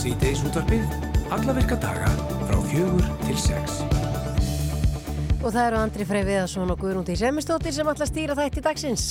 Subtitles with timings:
[0.00, 0.86] Sýteis útvarpið,
[1.36, 2.08] alla virka daga
[2.48, 3.82] frá fjögur til sex.
[5.40, 7.14] Og það eru Andri Frey Viðarsson og Guðrún T.
[7.16, 9.04] Semistóttir sem ætla að stýra þætti dagsins.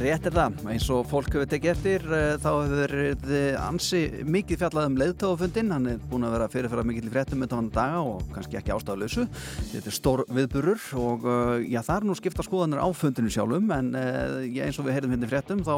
[0.00, 4.62] Rétt er það, eins og fólk hefur tekið eftir uh, þá hefur verið ansi mikið
[4.62, 8.24] fjallað um leiðtófundin, hann er búin að vera fyrirfæra mikið í fréttum þann daga og
[8.32, 9.26] kannski ekki ástaflösu.
[9.74, 13.68] Þetta er stór viðburur og uh, já, það er nú skipta skoðanir á fundinu sjálfum
[13.76, 15.76] en uh, já, eins og við heyrðum hérna fréttum þá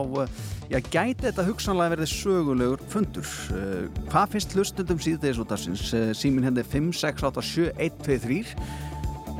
[0.70, 3.26] já, gæti þetta hugsanlega verið sögulegur fundur.
[4.06, 5.42] Hvað finnst hlustundum síðdeis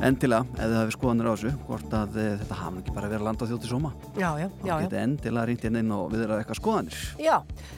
[0.03, 3.23] endilega, ef þið hafið skoðanir á þessu hvort að e, þetta hafði ekki bara verið
[3.23, 3.91] að landa á þjóti sóma.
[4.13, 6.99] Já, já, já, og geta endilega ringt inn og við erum eitthvað skoðanir.
[7.21, 7.35] Já,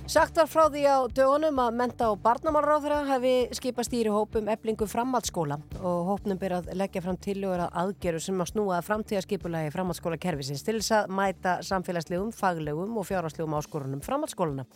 [0.10, 4.90] sagt var frá því á dögunum að menta og barnamálaráðra hefði skipað stýri hópum eblingu
[4.90, 10.20] framhaldsskóla og hópnum byrjað að leggja fram tilögur að aðgeru sem að snúa framtíðaskipulagi framhaldsskóla
[10.20, 14.68] kervisins til þess að mæta samfélagslegum, faglegum og fjárhagslegum áskorunum framhaldsskóluna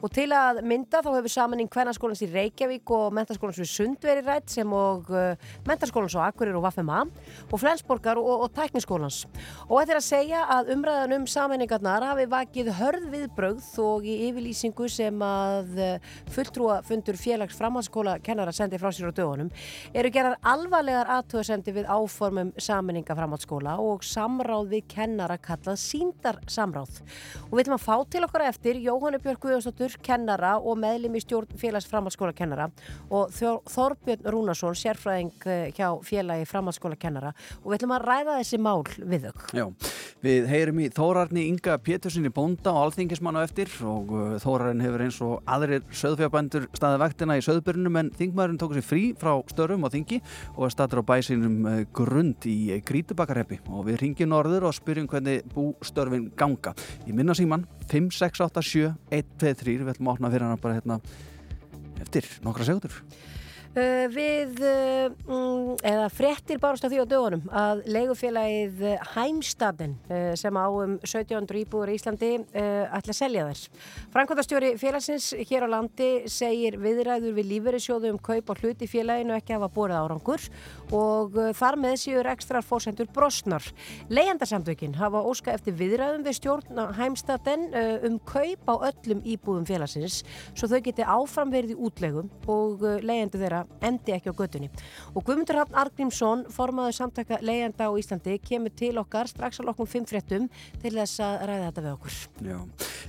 [0.00, 4.52] og til að mynda þá hefur samaninn hvernarskólans í Reykjavík og mentaskólans við Sundveri rætt
[4.52, 5.34] sem og uh,
[5.68, 7.04] mentaskólans á Akkurir og FMA
[7.50, 9.22] og Flensborgar og, og Tækniskólans.
[9.68, 14.16] Og þetta er að segja að umræðan um sammenningarnar hafi vakið hörð viðbrögð og í
[14.28, 19.50] yfirlýsingu sem að eh, fulltrúa fundur félags framhaldsskóla kennara sendi frá sér á dögunum
[19.94, 27.00] eru gerðar alvarlegar aðtöðsendi við áformum sammenninga framhaldsskóla og samráð við kennara kallað síndar samráð.
[27.48, 31.24] Og við ætlum að fá til okkar eftir Jóhannu Björg Guðjónsdóttur kennara og meðlum í
[31.24, 32.70] stjórn félags framhaldsskóla kennara
[33.10, 36.69] og Þorbjörn Rúnarsson sérfræðing eh, hjá félagi framhaldsskóla
[37.00, 37.32] kennara
[37.62, 39.42] og við ætlum að ræða þessi mál við þau.
[39.56, 39.64] Já,
[40.24, 45.04] við heyrum í Þórarni Inga Pétursinni Bonda og alþingismann á eftir og uh, Þórarinn hefur
[45.06, 49.88] eins og aðrir söðfjabændur staðið vaktina í söðbyrnum en þingmaðurinn tók sér frí frá störum
[49.88, 50.20] og þingi
[50.56, 55.44] og statur á bæsinum uh, grund í Grítubakarheppi og við ringjum orður og spyrjum hvernig
[55.54, 56.74] bústörfin ganga.
[57.08, 60.46] Ég minna síman 5, 6, 8, 7, 1, 2, 3 við ætlum að opna fyrir
[60.46, 61.00] hana bara hérna
[62.00, 63.02] eftir nokkra segundur.
[63.70, 68.80] Uh, við, uh, eða frettir barast af því á dögunum að leigufélagið
[69.12, 73.68] Hæmstaden uh, sem á um 1700 íbúður í Íslandi ætla að selja þess.
[74.10, 79.54] Frankvöldastjóri félagsins hér á landi segir viðræður við lífverðisjóðu um kaup og hluti félaginu ekki
[79.54, 80.48] hafa bórið árangur
[80.90, 83.62] og þar með séur ekstra fórsendur brosnar.
[84.10, 87.70] Leiandarsamtökin hafa óska eftir viðræðum við stjórn Hæmstaden
[88.08, 90.24] um kaup á öllum íbúðum félagsins
[90.56, 94.70] svo þau geti áfram verið í útlegum og leiðandi þeirra endi ekki á gödunni.
[95.14, 99.88] Og Guðmundur Hafn Argrímsson, formaður samtaka leiðanda á Íslandi, kemur til okkar strax á lokkum
[99.88, 100.48] 5 fréttum
[100.82, 102.20] til þess að ræða þetta við okkur.
[102.50, 102.58] Já,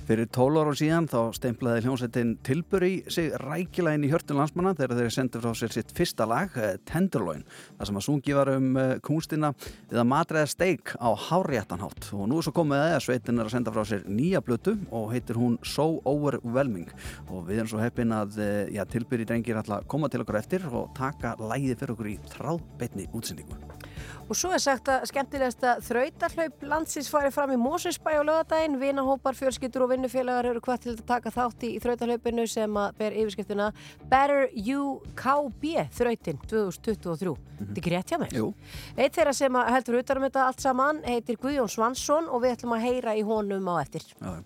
[0.08, 5.00] fyrir 12 ára síðan þá steimplaði hljómsveitin Tilbury sig rækilega inn í hjörtun landsmanna þegar
[5.00, 7.44] þeir sendur frá sér sitt fyrsta lag, eh, Tenderloin,
[7.78, 9.52] þar sem að sungi var um eh, kúnstina
[9.90, 13.56] við að matræða steik á háréttanhátt og nú er svo komið að sveitin er að
[13.56, 16.90] senda frá sér nýja blötu og heitir hún So Overwhelming
[17.28, 20.66] og við erum svo heppin að eh, já, Tilbury drengir alltaf koma til okkur eftir
[20.70, 23.81] og taka lægið fyrir okkur í þráðbeitni útsendingu.
[24.30, 28.78] Og svo er sagt að skemmtilegasta þrautarhlaup landsins farið fram í Mósusbæ á lögadaginn.
[28.80, 33.16] Vinahópar, fjölskyttur og vinnufélagar eru hvað til að taka þátt í þrautarhlaupinu sem að ber
[33.22, 33.70] yfirskyftuna
[34.10, 35.66] Better UKB
[35.98, 37.32] þrautin 2023.
[37.32, 37.74] Mm -hmm.
[37.74, 38.32] Þetta er rétt hjá mér.
[38.32, 38.54] Jú.
[38.96, 42.80] Eitt þeirra sem heldur utanum þetta allt saman heitir Guðjón Svansson og við ætlum að
[42.80, 44.02] heyra í honum á eftir.
[44.20, 44.42] Já.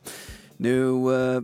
[0.59, 1.42] Nú, uh,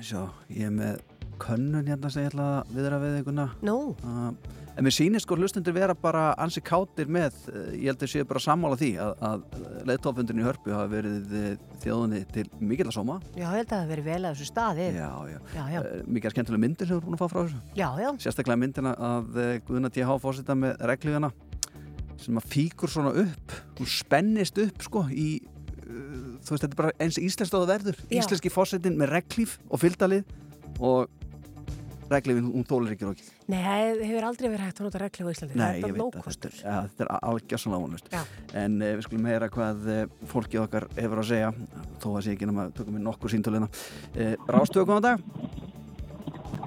[0.00, 1.00] sjá, ég er með
[1.40, 3.96] könnun hérna sem ég ætla að viðra við einhverna Nú?
[4.04, 4.32] Uh,
[4.74, 8.26] en mér sýnir sko hlustundur vera bara ansi kátir með, uh, ég held að séu
[8.28, 9.44] bara sammála því að, að
[9.90, 11.48] leðtófundurinn í Hörpu hafa verið uh,
[11.84, 13.18] þjóðunni til mikill að sóma.
[13.34, 15.80] Já, ég held að það hafi verið vel að þessu staði Já, já, já, já.
[15.80, 17.62] Uh, mikið skemmtilega myndir sem þú er búin að fá frá þessu.
[17.78, 18.10] Já, já.
[18.26, 20.20] Sérstaklega myndina að uh, Guðuna T.H.
[20.24, 21.32] fórsita með reglíðana
[22.24, 26.80] sem að fíkur svona upp hún spennist upp sko í uh, þú veist, þetta er
[26.80, 28.00] bara eins íslenskt á það verður.
[28.10, 30.26] Íslenski fórsetin með reglíf og fylgdalið
[30.82, 31.23] og
[32.10, 33.30] reglifin, hún þólar ekki rókið.
[33.52, 35.58] Nei, það hefur aldrei verið hægt að nota reglu á Íslandi.
[35.58, 38.10] Nei, það er þetta, ja, þetta er algjör svona vonlust.
[38.12, 38.22] Já.
[38.62, 40.02] En uh, við skulum heyra hvað uh,
[40.32, 41.52] fólkið okkar hefur að segja,
[42.02, 43.70] þó að sé ekki nema tökum við nokkur síntúlina.
[44.14, 45.24] Uh, Rástöðu, góðan dag.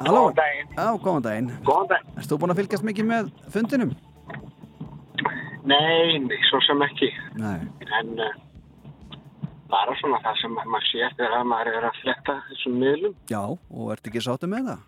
[0.01, 0.27] Halló.
[0.27, 0.73] Góðan daginn.
[0.77, 1.53] Já, góðan daginn.
[1.67, 2.17] Góðan daginn.
[2.17, 3.95] Erst þú búin að fylgjast mikið með fundinum?
[5.67, 7.09] Nei, nei, svo sem ekki.
[7.41, 7.65] Nei.
[7.97, 8.35] En uh,
[9.71, 13.17] bara svona það sem maður sé eftir að maður er að fletta þessum miðlum.
[13.31, 14.85] Já, og ert ekki sáttu með það?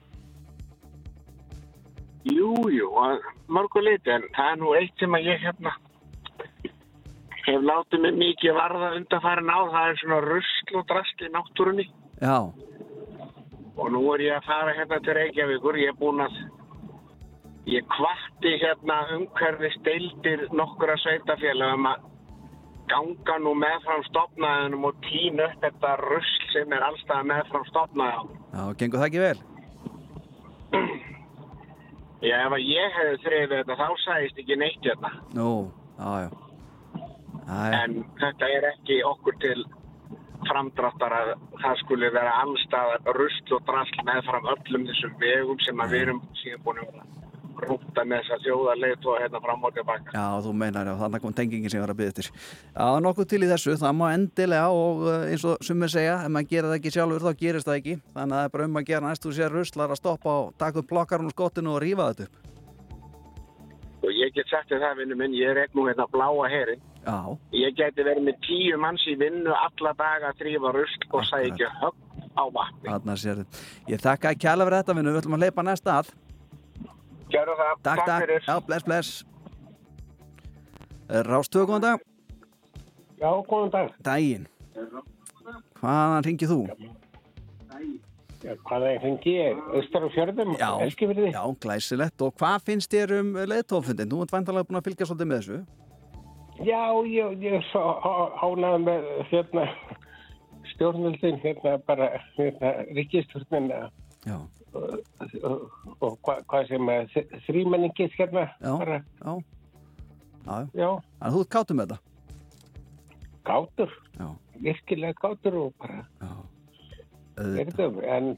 [2.27, 2.89] Jú, jú,
[3.47, 5.71] mörgu liti, en það er nú eitt sem að ég hérna
[7.49, 9.59] hef látið mig mikið varða undanfærin á.
[9.73, 11.85] Það er svona rusl og drast í náttúrunni.
[12.21, 12.37] Já.
[13.79, 15.79] Og nú er ég að fara hérna til Reykjavíkur.
[15.79, 16.37] Ég er búinn að,
[17.71, 22.07] ég kvatti hérna umhverfi steildir nokkura sveitafélagum að
[22.89, 28.41] ganga nú meðfram stopnaðunum og tína upp þetta rusl sem er allstað meðfram stopnaðunum.
[28.49, 29.39] Já, gengur það ekki vel?
[32.19, 35.11] Já, ef að ég hefði þrifið þetta þá sæðist ekki neitt hérna.
[35.37, 35.49] Nú,
[35.99, 36.29] já, já.
[37.49, 39.59] Æ, En þetta er ekki okkur til
[40.49, 41.31] framdráttar að
[41.61, 46.21] það skuli vera allstað rusl og drasl meðfram öllum þessum vegum sem að við erum
[46.41, 46.99] síðan búin að
[47.65, 50.13] rúta með þess að þjóða leiðtóa hérna fram og tilbaka.
[50.15, 52.29] já, þú meinar, já, þannig kom tengingin sem ég var að byggja eftir.
[52.75, 56.33] Já, nokkuð til í þessu, það má endilega og uh, eins og sumir segja, ef
[56.35, 57.95] maður gerir það ekki sjálfur þá gerist það ekki.
[58.15, 60.79] Þannig að það er bara um að gera næstu sér ruslar að stoppa og taka
[60.83, 62.45] upp plokkarinn og skottinu og rífa þetta upp.
[63.99, 66.79] Og ég get sagt þér það, vinnu minn, ég er nú hérna bláa herin.
[67.03, 67.15] Já,
[67.55, 71.67] Ég geti verið með tíu manns í vinnu alla daga að þrýfa rusl og ekki
[71.79, 71.95] högg
[72.35, 72.87] á vatni.
[72.87, 73.61] þarna sér þið.
[73.91, 76.11] Ég þakka að kjæla fyrir þetta, vinnu, við ætlum að leipa næsta að.
[77.29, 77.73] Gjörðu það.
[77.87, 78.23] Takk, takk.
[78.25, 78.45] fyrir.
[78.47, 79.09] Já, bless, bless.
[81.29, 82.07] Rástöðu, góðan dag.
[83.19, 83.93] Já, góðan dag.
[84.05, 84.47] Dægin.
[85.79, 86.61] Hvaðan ringið þú?
[88.39, 89.57] Já, hvað er fengi ég?
[89.75, 90.53] Östar og fjörðum?
[90.59, 90.69] Já,
[91.33, 92.21] já, glæsilegt.
[92.23, 94.11] Og hvað finnst þér um leiðtófundin?
[94.11, 95.59] Þú ert vantalega búin að fylgja svolítið með þessu.
[96.59, 97.81] Já, ég, er svo
[98.43, 99.65] ánað með hérna
[100.73, 103.89] stjórnvöldin, hérna bara hérna, ríkistjórnina
[104.27, 104.37] Já,
[104.73, 104.99] og,
[105.43, 105.63] og,
[106.05, 107.15] og hva, hvað sem að
[107.47, 109.33] þrýmenningið hérna já, bara, já.
[110.49, 110.89] Já, já,
[111.19, 111.99] þannig að þú ert kátum með þetta.
[113.49, 114.27] gátur, Já,
[114.63, 116.31] virkilega gátur og bara já.
[117.39, 117.63] Auðvitað.
[117.63, 118.29] erðum, en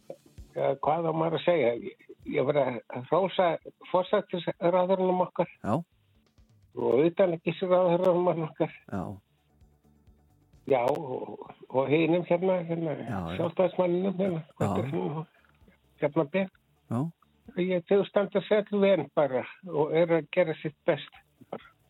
[0.56, 1.74] ja, hvað á maður að segja?
[2.30, 2.80] Ég, var að
[3.10, 3.48] hrósa
[3.89, 9.01] fórsættisraðurinn okkar og utan ekki ráðurinn okkar já,
[10.69, 11.39] Já, og,
[11.74, 13.36] og hinum hérna, hérna Já, já.
[13.39, 15.25] sjálfstæðismanninum hérna,
[16.92, 17.00] Já.
[17.59, 21.12] Ég þau standa sér ven bara og er að gera sitt best.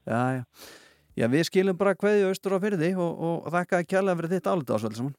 [0.07, 0.43] Já, já.
[1.19, 4.47] Já, við skilum bara hverju austur á fyrir og, og þakka að kjæla fyrir þitt
[4.47, 5.15] álita ásvöld saman.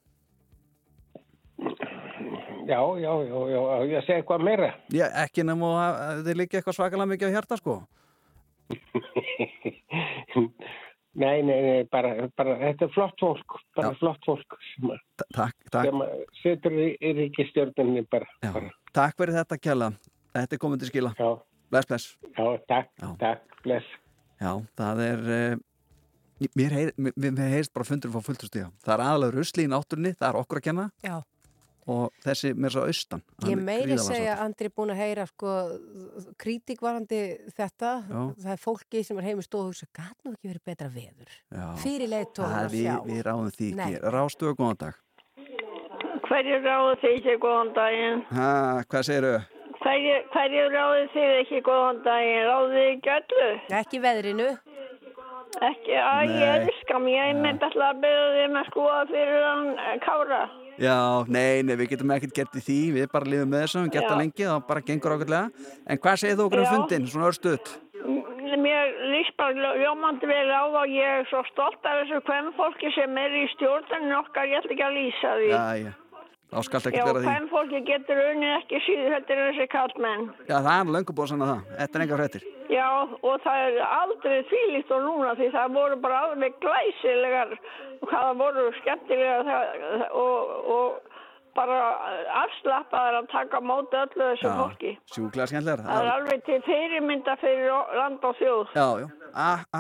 [2.67, 3.61] Já, já, já, já,
[3.91, 4.71] ég segi eitthvað meira.
[4.95, 7.75] Já, ekki nefnum að þið líka eitthvað svakalega mikið á hjarta, sko.
[11.15, 13.99] nei, nei, nei, bara, bara, þetta er flott fólk, bara Já.
[14.01, 14.93] flott fólk sem,
[15.35, 15.89] Takk, takk.
[15.89, 16.05] sem
[16.43, 18.29] setur í, í ríkistjórninni bara.
[18.43, 18.71] Bara.
[18.93, 19.91] Takk fyrir þetta kjæla.
[20.33, 21.13] Þetta er komið til skila.
[21.19, 21.33] Já,
[21.73, 22.07] Bless, bless.
[22.37, 23.11] já, takk, Já.
[23.21, 23.87] takk, bless.
[24.41, 25.21] Já, það er...
[25.33, 28.73] Uh, mér, heyr, mér, mér heyrst bara fundur frá fulltustíða.
[28.85, 31.15] Það er aðalega rusli í náttúrunni, það er okkur að kenna Já.
[31.91, 33.23] Og þessi mér svo austan.
[33.47, 34.43] Ég er meiri segja sáttur.
[34.45, 35.55] Andri búin að heyra sko,
[36.39, 37.21] kritík varandi
[37.57, 38.21] þetta Já.
[38.45, 39.89] það er fólki sem er heim í stóð og hugsa,
[40.23, 41.65] nú ekki verið betra veður Já.
[41.83, 44.03] fyrir leiðtóðan Það að er við, sjá við ráðum því ekki.
[44.17, 45.01] Rástu og góðan dag.
[46.29, 48.23] Hverju ráðu þið ekki góðan daginn?
[48.33, 48.51] Ha,
[48.89, 49.41] hvað segirðu?
[49.83, 52.45] Hverju, hverju ráðu þið ekki góðan daginn?
[52.47, 53.49] Ráðu þið ekki öllu?
[53.83, 54.53] Ekki veðrinu
[55.61, 56.63] Ekki, að ég Nei.
[56.63, 60.39] elska mér, ég myndi alltaf að byrja þið með skoða fyrir hann eh, Kára.
[60.81, 63.97] Já, nei, nei, við getum ekkert gert í því, við bara lifum með þessu, við
[63.99, 65.71] getum lengi, það bara gengur ákveðlega.
[65.87, 67.73] En hvað segir þú okkur um fundin, svona örstuðt?
[68.63, 72.93] Mér líst bara ljómandi vel á og ég er svo stolt af þessu hvem fólki
[72.95, 75.51] sem er í stjórnarnin okkar, ég ætla ekki að lýsa því.
[75.51, 75.93] Já, já,
[76.53, 77.29] þá skalt ekki Já, vera því.
[77.33, 80.27] hvem fólki getur unnið ekki síður þetta er þessi kallmenn.
[80.51, 82.45] Já, það er löngu búið sanna það, þetta er enga fréttir.
[82.73, 82.89] Já,
[83.29, 88.29] og það er aldrei þvílíkt og núna því það voru bara alveg glæsilegar og hvað
[88.29, 91.12] það voru skemmtilegar það, og, og
[91.57, 91.79] bara
[92.43, 94.93] afslappaðar að taka móti öllu þessu fólki.
[95.13, 95.83] sjúklega skemmtilegar.
[95.87, 98.73] Það er alveg til fyrirmynda fyrir land og þjóð.
[98.77, 99.09] Já, já,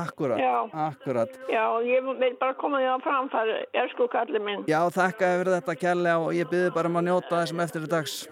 [0.02, 0.54] akkurat, Já.
[0.88, 1.40] akkurat.
[1.52, 4.64] Já, ég vil bara koma því á framfæri, elsku kallið minn.
[4.68, 8.28] Já, þakka fyrir þetta kærlega og ég byrði bara um að njóta þessum eftir dags.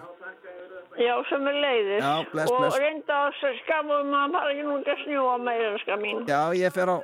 [0.99, 2.01] Já, sem er leiðis.
[2.03, 2.77] Já, bless, og bless.
[2.77, 6.25] reynda að skafum að fara ekki nú ekki að snjúa meira, elska mín.
[6.27, 6.97] Já, ég fer á,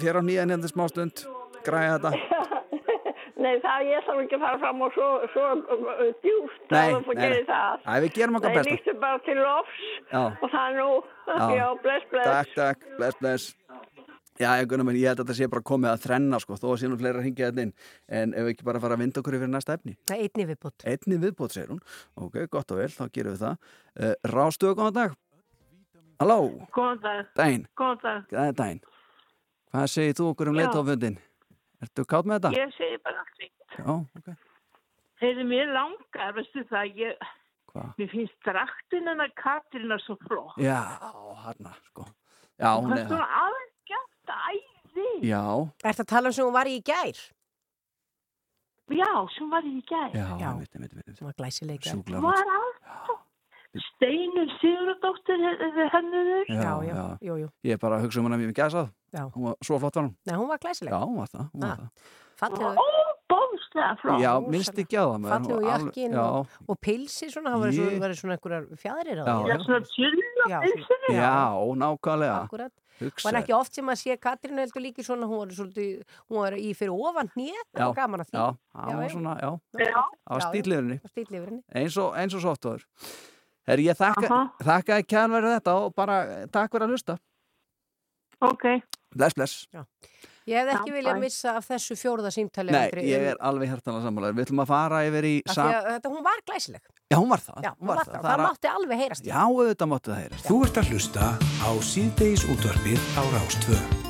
[0.00, 1.26] fer á nýjan hérna smá stund,
[1.62, 2.12] græja þetta.
[3.44, 5.48] Nei, það ég þarf ekki að fara fram og svo, svo
[6.24, 7.48] djúft Nei, að nei, gerir nei.
[7.50, 7.82] það.
[7.84, 8.72] Æ, við gerum okkar Nei, besta.
[8.76, 9.82] líktu bara til lofs
[10.12, 10.22] Já.
[10.24, 10.86] og það er nú,
[11.28, 11.44] Já.
[11.60, 12.30] já, bless, bless.
[12.30, 13.50] Takk, takk, bless, bless.
[14.34, 16.78] Já, ég, gunum, ég held að þetta sé bara komið að þrenna, sko, þó að
[16.82, 17.74] sé nú fleira að hringja þetta inn.
[18.18, 19.94] En ef við ekki bara fara að vinda okkur yfir næsta efni.
[20.10, 21.84] Það er einni viðbútt Einni viðbót, segir hún.
[22.18, 23.68] Ok, gott og vel, þá gerum við það.
[23.94, 25.14] Uh, Rástu, góðan dag.
[26.18, 26.40] Halló,
[26.74, 28.26] Góðan dag, dæn, góðan dag.
[28.32, 28.82] það er dæn.
[29.70, 30.66] Hvað segir þú okkur um Já.
[31.84, 32.52] Ertu kátt með þetta?
[32.58, 33.78] Ég segi bara allt fínt.
[33.78, 34.34] Já, ok.
[35.22, 37.24] Heyrðu, mér langar, veistu það, ég,
[37.72, 37.92] Hvað?
[38.00, 40.56] mér finnst draktin hennar Katrína svo flott.
[40.62, 40.78] Já,
[41.44, 42.06] hann, sko.
[42.58, 43.38] Já, hún er svona það.
[43.44, 45.08] algjört æði.
[45.26, 45.44] Já,
[45.84, 47.22] Er það að tala um sem hún var í gær?
[48.94, 50.12] Já, sem var í gæð.
[50.14, 51.16] já, veit, veit, veit.
[51.16, 53.23] Sem var glæsileika Sjúklega Var flott.
[53.74, 55.40] Steinur Sigurðardóttir
[55.94, 56.44] henniður.
[56.48, 58.90] Já, já, jú, jú Ég er bara að hugsa um hana mjög gæsað.
[59.14, 59.24] Já.
[59.34, 60.14] Hún var svo flott var hún.
[60.26, 61.48] Nei, hún var glæsileg Já, hún var það.
[61.54, 61.76] Hún var Ah.
[61.80, 62.12] það.
[62.34, 64.20] Fallega Ó, ofbóðslega flott.
[64.22, 65.26] Já, minnst ekki á það.
[65.32, 68.64] Fallegu Og jakkin Já, og, og pilsi svona, það var svo, Ég- var svona einhverjar
[68.84, 69.50] fjæðrir á Já, því.
[69.50, 71.14] Já, svona chilla Já, pilsinni.
[71.18, 71.34] já,
[71.82, 72.38] nákvæmlega.
[72.48, 72.72] Akkurat.
[73.00, 73.26] Hugsa.
[73.26, 76.52] Var ekki oft sem að sé Katrínu heldur líki svona, hún var svolítið, hún var
[76.54, 78.38] í fyrir ofan hnið, það Já, var gaman að því.
[78.38, 79.12] Já, það Já, var já.
[79.14, 79.58] svona, já, Já.
[79.74, 80.50] það var Já, já.
[80.50, 81.00] stíliðurinn.
[81.04, 81.62] Og stíl yfir henni.
[81.74, 82.84] Eins og, eins og sóttóður.
[83.64, 86.18] Herri, ég þakka, þakka ekki hann verið þetta og bara
[86.52, 87.16] takk fyrir að hlusta.
[88.44, 88.66] Ok.
[89.14, 89.62] Bless, bless.
[90.44, 92.74] Ég hef ekki Já, viljað missa af þessu fjórða símtali.
[92.74, 94.36] Nei, Andri, ég er alveg hærtalega sammálaður.
[94.36, 95.34] Við ætlum að fara yfir í...
[95.48, 95.70] Sam...
[95.72, 96.84] að Þetta, hún var glæsileg.
[97.08, 97.60] Já, hún var það.
[97.64, 98.12] Já, hún var það.
[98.12, 99.28] Það Það, að- mátti alveg heyrast.
[99.32, 100.48] Já, auðvitað mátti það heyrast.
[100.50, 104.03] Þú ert að hlusta á síðdeis útvarpið á Rástvö.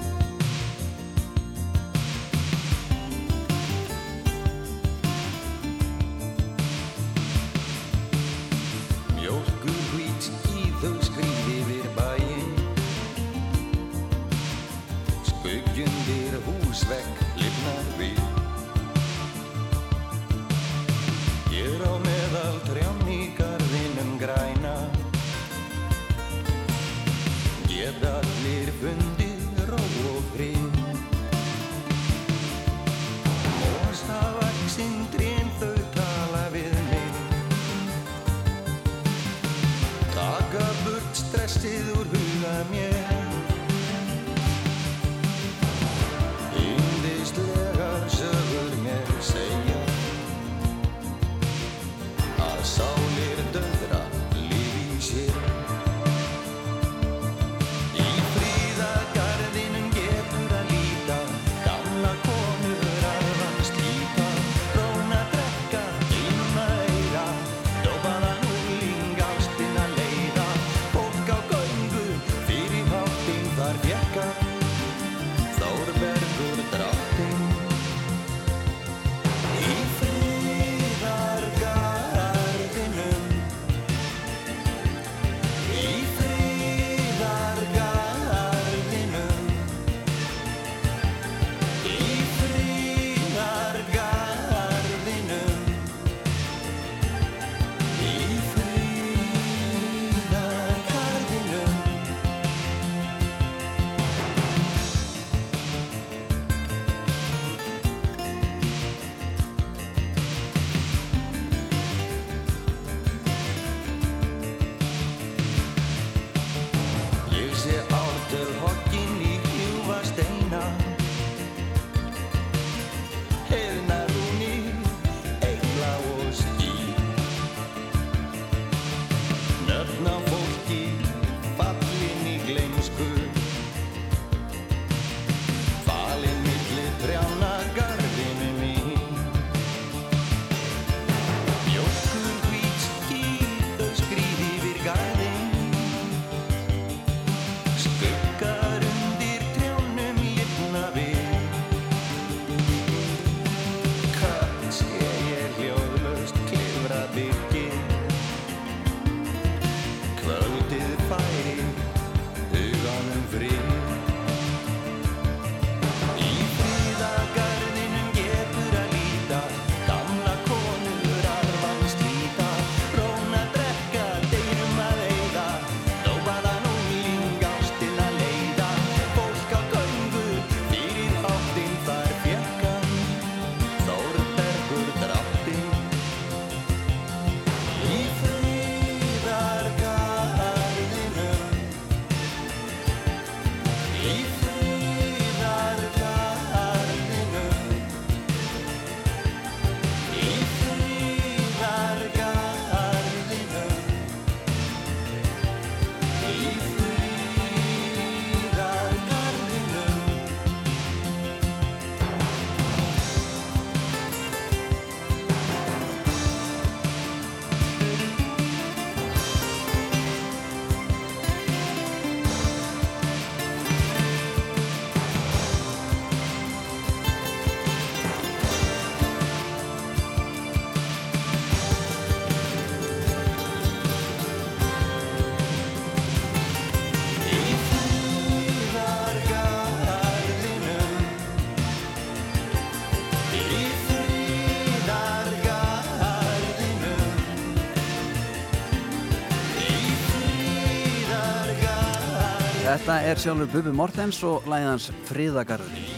[252.84, 255.93] Þetta er sjálfur Bubi Mortens og læðans Fríðagarður.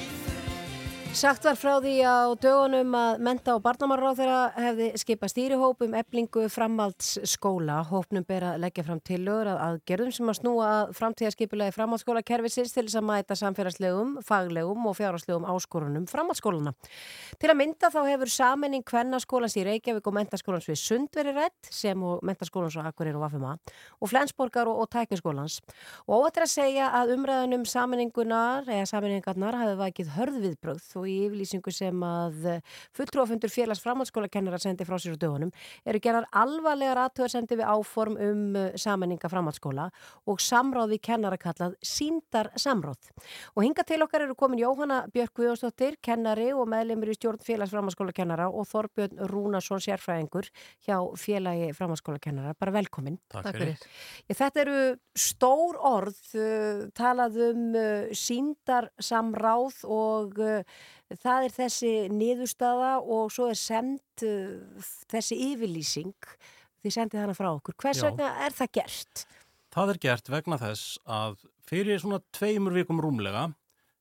[1.16, 5.94] Sagt var frá því á dögunum að menta og barnamarráð þeirra hefði skipað stýrihóp um
[5.96, 7.78] eblingu framhaldsskóla.
[7.88, 12.76] Hópnum ber að leggja fram tillögur að aðgerðum sem að snúa að framtíðaskipulagi framhaldsskóla kerfisins
[12.76, 16.74] til þess að mæta samfélagslegum, faglegum og fjárhagslegum áskorunum framhaldsskóluna.
[17.40, 21.72] Til að mynda þá hefur saminning kvennaskólans í Reykjavík og mentaskólans við Sund verið rætt
[21.72, 25.62] sem og mentaskólans á Akureyri og Vafima og Flensborgar og, og Tækniskólans.
[26.04, 29.56] Og óvægt er að segja að umræðan um saminningunar eða saminningarnar
[31.10, 32.62] í yfirlýsingu sem að
[32.96, 35.52] fulltrúafundur félags framhaldsskólakennara sendi frá sér á dögunum
[35.86, 39.88] eru gerðar alvarlegar aðtöðarsendi við áform um saminninga framhaldsskóla
[40.26, 43.10] og samráð við kennara kallað síndar samráð.
[43.54, 47.72] Og hinga til okkar eru komin Jóhanna Björk Guðjónsdóttir, kennari og meðlemur í stjórn félags
[47.74, 50.50] framhaldsskólakennara og Þorbjörn Rúnarsson sérfræðingur
[50.86, 52.56] hjá félagi framhaldsskólakennara.
[52.58, 53.18] Bara velkomin.
[53.32, 53.86] Takk fyrir.
[54.26, 54.78] Ég, þetta eru
[55.16, 57.64] stór orð, uh, talað um
[58.16, 60.60] síndarsamráð og uh,
[61.14, 66.30] það er þessi niðurstaða og svo er send uh, þessi yfirlýsing,
[66.82, 67.76] þið sendið hana frá okkur.
[67.82, 68.08] Hvers Já.
[68.08, 69.26] vegna er það gert?
[69.76, 73.50] Það er gert vegna þess að fyrir svona tveimur vikum rúmlega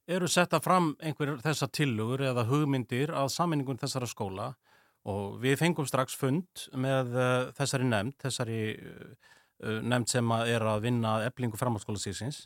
[0.07, 4.51] eru setta fram einhver þessar tillögur eða hugmyndir að saminningun þessara skóla
[5.09, 9.09] og við fengum strax fund með uh, þessari nefnd, þessari uh,
[9.65, 12.45] uh, nefnd sem að er að vinna eblingu framhaldsskóla sísins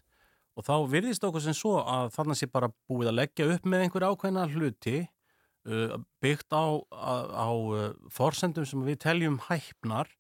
[0.59, 3.85] og þá virðist okkur sem svo að þarna sé bara búið að leggja upp með
[3.85, 10.11] einhver ákveðna hluti uh, byggt á, á, á uh, forsendum sem við teljum hæpnar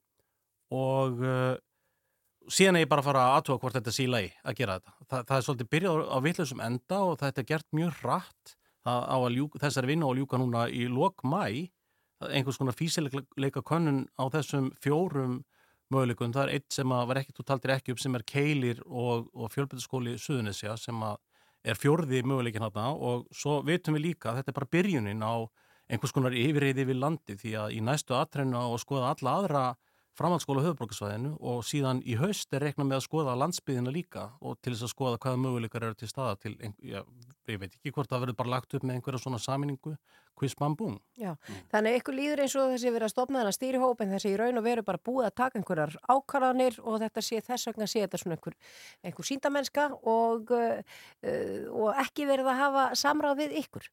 [0.71, 1.57] og uh,
[2.47, 4.95] síðan er ég bara að fara að aðtúa hvort þetta síla í að gera þetta.
[5.03, 8.55] Þa, það er svolítið byrjað á vitlausum enda og þetta er gert mjög rætt
[8.89, 9.27] að
[9.59, 11.67] þessari vinna og ljúka núna í lok mæ
[12.19, 15.43] einhvers konar físileika könnun á þessum fjórum
[15.93, 16.33] möguleikum.
[16.35, 19.29] Það er eitt sem að var ekki, þú taldir ekki upp sem er Keilir og,
[19.33, 21.17] og fjölbyrðaskóli Suðunisja sem að
[21.67, 25.35] er fjórði möguleikin hérna og svo vitum við líka að þetta er bara byrjunin á
[25.89, 29.63] einhvers konar yfirreyði við landi því að í næstu aðtrennu á að skoða alla aðra
[30.19, 34.73] framhaldsskóla höfubrókasvæðinu og síðan í haust er reikna með að skoða landsbyðina líka og til
[34.73, 37.03] þess að skoða hvaða möguleikar eru til staða til, já,
[37.53, 39.95] ég veit ekki hvort það verður bara lagt upp með einhverja svona saminningu
[40.77, 40.99] boom.
[41.19, 41.35] Já,
[41.71, 44.37] þannig að ykkur líður eins og þessi verið að stopna þennan stýrihóp en þessi í
[44.39, 48.03] raun og veru bara búið að taka einhverjar ákvarðanir og þetta sé þess vegna sé
[48.05, 48.55] þetta svona einhver,
[49.03, 50.79] einhver síndamennska og, uh,
[51.73, 53.89] og ekki verið að hafa samráð við ykkur.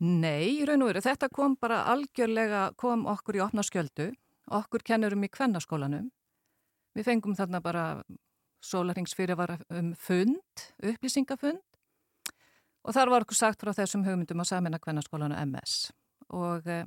[0.00, 4.12] Nei, í raun og veru, þetta kom bara algjörlega, kom okkur í opna skjöldu,
[4.60, 6.08] okkur kennurum í kvennaskólanum.
[6.96, 7.84] Við fengum þarna bara
[8.64, 11.60] sólaringsfyrirvara um fund, upplýsingafund
[12.84, 15.90] og þar var okkur sagt frá þessum hugmyndum á samina kvennaskólanu MS.
[16.36, 16.86] Og eh,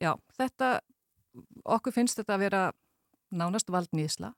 [0.00, 0.74] já, þetta,
[1.64, 2.62] okkur finnst þetta að vera
[3.32, 4.32] nánast valdnýðsla.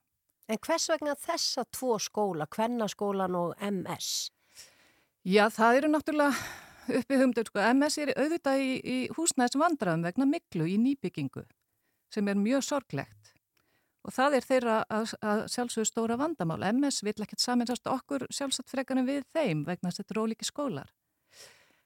[0.45, 4.29] En hvers vegna þessa tvo skóla, kvennaskólan og MS?
[5.25, 6.35] Já, það eru náttúrulega
[6.99, 11.45] uppi hugmyndur, sko, MS er auðvitað í, í húsnæðis vandraðum vegna miklu í nýbyggingu
[12.13, 13.24] sem er mjög sorglegt
[14.05, 16.61] og það er þeirra að, að sjálfsögur stóra vandamál.
[16.69, 20.47] MS vil ekkert saminast okkur sjálfsagt frekarinn við þeim vegna þess að þetta er ólíki
[20.47, 20.91] skólar.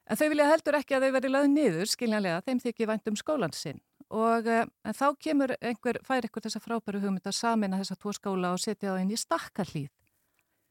[0.09, 3.19] En þau vilja heldur ekki að þau verði laðið niður, skiljanlega, þeim þykir vænt um
[3.19, 3.79] skólan sinn
[4.09, 8.53] og en þá kemur einhver, fær einhver þessa frábæru hugmynd að samina þessa tvo skóla
[8.55, 9.89] og setja það inn í stakkarlýð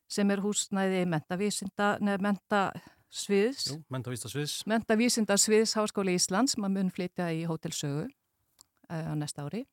[0.08, 4.62] sem er húsnæði mentavísinda, neða mentasviðs, Jú, mentavísta sviðs.
[4.66, 8.08] mentavísinda sviðs Háskóli Íslands, maður mun flytja í hótelsögu
[8.88, 9.66] á næsta ári.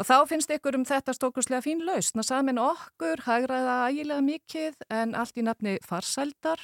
[0.00, 4.84] Og þá finnst ykkur um þetta stókuslega fín lausn að samin okkur hagraða ægilega mikið
[4.96, 6.62] en allt í nafni farsældar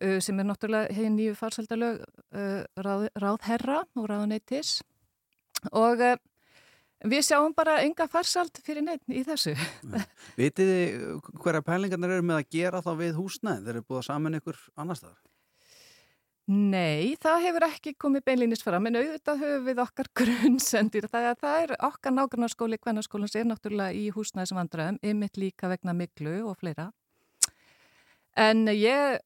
[0.00, 4.78] uh, sem er náttúrulega hefði nýju farsældarlög uh, ráð, ráðherra og ráðneitis
[5.68, 6.16] og uh,
[7.04, 9.52] við sjáum bara enga farsæld fyrir neitt í þessu.
[10.40, 13.66] Vitið þið hverja pælingarnir eru með að gera þá við húsnæð?
[13.66, 15.20] Þeir eru búið saman ykkur annar staðar?
[16.44, 21.06] Nei, það hefur ekki komið beinlýnis fram en auðvitað höfum við okkar grunnsendir.
[21.08, 26.42] Það, það er okkar nágrannarskóli, kvennarskólans er náttúrulega í húsnæðisum vandræðum, ymitt líka vegna miklu
[26.50, 26.90] og fleira.
[28.36, 29.24] En ég,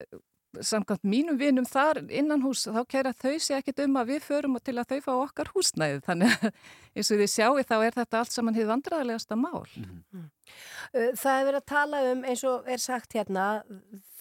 [0.63, 4.55] samkvæmt mínum vinum þar innan hús, þá kæra þau sé ekkit um að við förum
[4.63, 6.01] til að þau fá okkar húsnæðið.
[6.07, 6.47] Þannig að
[6.95, 9.67] eins og þið sjáu þá er þetta allt saman hið vandræðilegasta mál.
[9.67, 13.51] Uh, Það er verið að tala um eins og er sagt hérna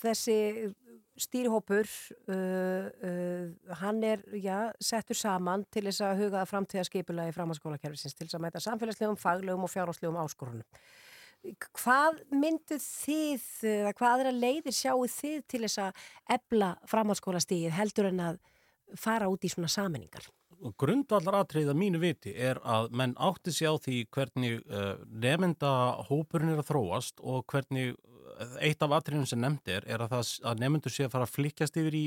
[0.02, 0.40] þessi
[1.22, 1.88] stýrihópur
[2.30, 7.34] uh, uh, hann er já, settur saman til þess að huga að framtíða skipula í
[7.36, 10.66] framhanskólakerfisins til þess að mæta samfélagslegum, faglegum og fjárháslegum áskorunum.
[11.78, 18.10] Hvað myndið þið, eða hvað aðra leiðir sjáu þið til þess að ebla framhanskólastíð heldur
[18.10, 18.42] en að
[18.98, 20.26] fara út í svona saminningar?
[20.78, 25.70] Grundvallar atriða mínu viti er að menn átti sig á því hvernig uh, nefnda
[26.08, 27.94] hópurinn er að þróast og hvernig
[28.62, 31.78] eitt af atriðum sem nefnd er, að, það, að nefnendur sé að fara að flikjast
[31.80, 32.06] yfir í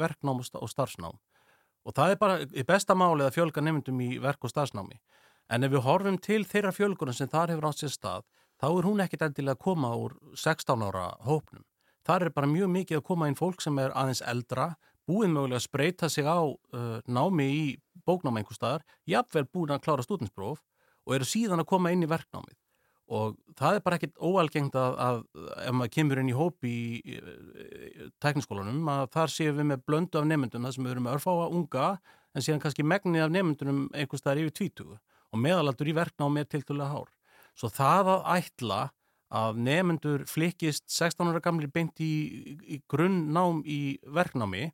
[0.00, 1.16] verknám og sta- og starfsnám.
[1.88, 5.00] Og það er bara í besta máli að fjölga nefndum í verk og starfsnámi.
[5.50, 8.26] En ef við horfum til þeirra fjölgunar sem þar hefur átt sér stað,
[8.60, 11.64] þá er hún ekkit endilega að koma úr 16 ára hópnum.
[12.06, 14.74] Þar er bara mjög mikið að koma inn fólk sem er aðeins eldra,
[15.08, 17.64] búið mögulega að spreita sig á uh, námi í
[18.06, 20.62] bóknáma einhver staðar, jafnvel búin að klára stúdinspróf
[21.06, 22.56] og eru síðan að koma inn í verknámið.
[23.10, 25.16] Og það er bara ekkit óalgengt að, að
[25.66, 29.84] ef maður kemur inn í hóp í, í, í tekniskólanum að þar séum við með
[29.90, 31.88] blöndu af nefndum þar sem við erum með örfáa unga
[32.30, 34.94] en síðan kannski megnið af nefndunum einhvers staðar yfir 20
[35.30, 37.10] og meðalaldur í verknámi er tiltölulega hár.
[37.58, 38.80] Svo það að ætla
[39.40, 42.12] að nefnendur flikist 16 ára gamli beint í,
[42.62, 44.68] í grunnnám í verknámi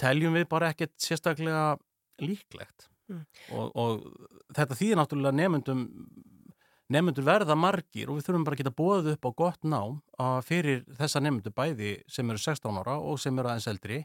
[0.00, 1.74] teljum við bara ekkert sérstaklega
[2.22, 3.24] líklegt Mm.
[3.58, 4.02] og, og
[4.54, 5.80] þetta þýðir náttúrulega nefnendum
[6.90, 9.98] nefnendur verða margir og við þurfum bara að geta bóðið upp á gott nám
[10.46, 14.00] fyrir þessa nefnendur bæði sem eru 16 ára og sem eru aðeins eldri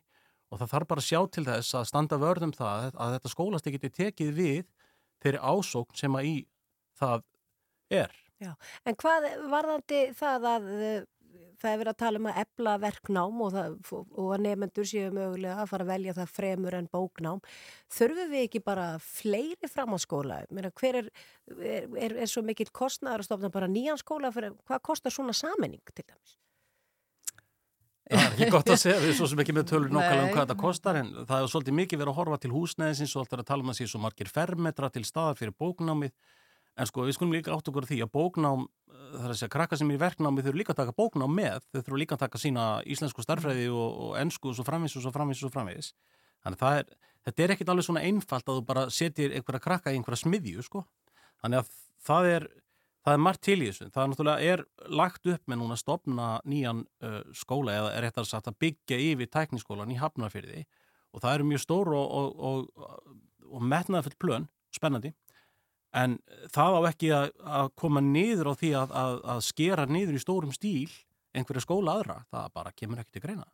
[0.51, 3.71] og það þarf bara að sjá til þess að standa vörðum það að þetta skólast
[3.73, 4.61] geti tekið við
[5.25, 6.35] þeirri ásókn sem að í
[6.99, 7.25] það
[7.95, 8.13] er.
[8.43, 8.51] Já,
[8.85, 10.65] en hvað varðandi það að
[11.61, 15.11] það er verið að tala um að ebla verknám og, það, og að nefnendur séu
[15.15, 17.43] mögulega að fara að velja það fremur en bóknám.
[17.97, 20.39] Þurfum við ekki bara fleiri framhaldsskóla?
[20.55, 21.11] Meina, hver er,
[21.57, 24.33] er, er, er svo mikill kostnæður að stofna bara nýjan skóla?
[24.35, 26.39] Fyrir, hvað kostar svona saminning til dæmis?
[28.05, 30.33] Það er ekki gott að segja, við erum svo sem ekki með tölur nákvæmlega um
[30.35, 33.41] hvað þetta kostar en það er svolítið mikið verið að horfa til húsnæðisins og alltaf
[33.41, 36.13] að tala um að sé svo margir fermetra til staðar fyrir bóknámið
[36.75, 38.65] en sko við skulum líka átt okkur því að bóknám
[39.15, 41.63] það er að segja krakka sem er í verknámi þurfa líka að taka bóknám með,
[41.71, 45.05] þau þurfa líka að taka sína íslensku starfræði og, og ensku og svo framvís og
[45.05, 45.91] svo framvís og svo framvís
[46.43, 46.91] þannig er,
[47.25, 50.65] þetta er ekkit alveg svona einfalt að þú bara setjir einhverja krakka í einhverja smiðju
[50.67, 50.83] sko,
[51.43, 51.73] þannig að
[52.05, 52.47] það er
[53.05, 54.63] það er margt til í þessu, það er náttúrulega er
[54.97, 59.29] lagt upp með núna að stopna nýjan uh, skóla eða er sagt að byggja yfir
[59.29, 60.63] tækniskólan í Hafnarfyrði
[61.13, 63.19] og það eru mjög stór og, og, og,
[63.51, 65.13] og metnaðafull plön, spennandi
[65.95, 66.17] en
[66.53, 67.27] það á ekki að,
[67.61, 70.89] að koma niður á því að, að, að skera niður í stórum stíl
[71.35, 73.45] einhverja skóla aðra, það bara kemur ekki til greina.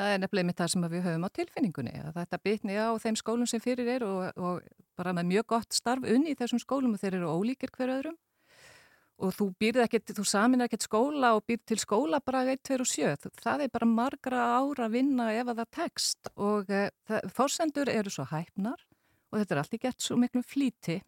[0.00, 3.48] Það er nefnilega mitt það sem við höfum á tilfinningunni þetta bitni á þeim skólum
[3.50, 4.60] sem fyrir er og, og
[4.98, 8.18] bara með mjög gott starf unni í þessum skólum og þeir eru ólíkir hver öðrum.
[9.22, 12.80] Og þú býrð ekkert, þú saminar ekkert skóla og býrð til skóla bara 1, 2
[12.82, 16.32] og 7 það er bara margra ára að vinna ef að það tekst.
[16.34, 18.80] Og uh, það, fórsendur eru svo hæpnar
[19.30, 20.98] og þetta er allt í gert svo miklum flíti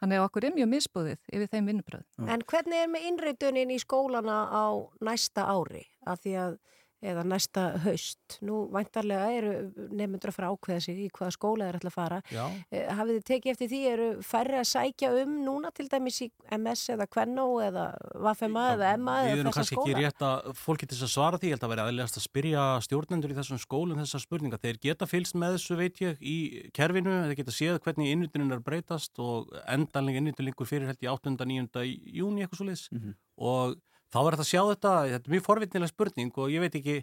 [0.00, 3.78] þannig að okkur er mjög misbúðið yfir þeim vinnubröð En hvernig er með innreitunin í
[3.82, 4.66] skólana á
[5.00, 5.84] næsta ári?
[6.06, 6.58] Af því að,
[7.02, 8.38] eða næsta haust.
[8.42, 9.50] Nú væntarlega eru
[9.92, 12.20] nefnendur að fara ákveða sig í hvaða skóla þeir ætla að fara.
[12.32, 16.20] Já, Eh, Hafið þið tekið eftir því, eru færri að sækja um núna til dæmis
[16.24, 17.84] í MS eða Kvennó eða
[18.24, 19.86] Vafema eða Emma við eða erum þessa kannski skóla?
[19.92, 22.26] ekki rétt að fólki til þess að svara því, ég held að vera aðlegast að
[22.26, 24.58] spyrja stjórnendur í þessum skólum þessar spurningar.
[24.64, 28.60] Þeir geta fylgst með þessu, veit ég, í kerfinu, þeir geta séð hvernig innvitunin er
[28.64, 31.36] breytast og endanlega innvitunin lingur fyrir held í 8.
[31.44, 31.84] 9.
[32.16, 33.14] júni eitthvað svo liðs Mhm.
[33.38, 33.76] og
[34.12, 36.96] þá er þetta að sjá þetta, þetta er mjög forvitnilega spurning og ég veit ekki,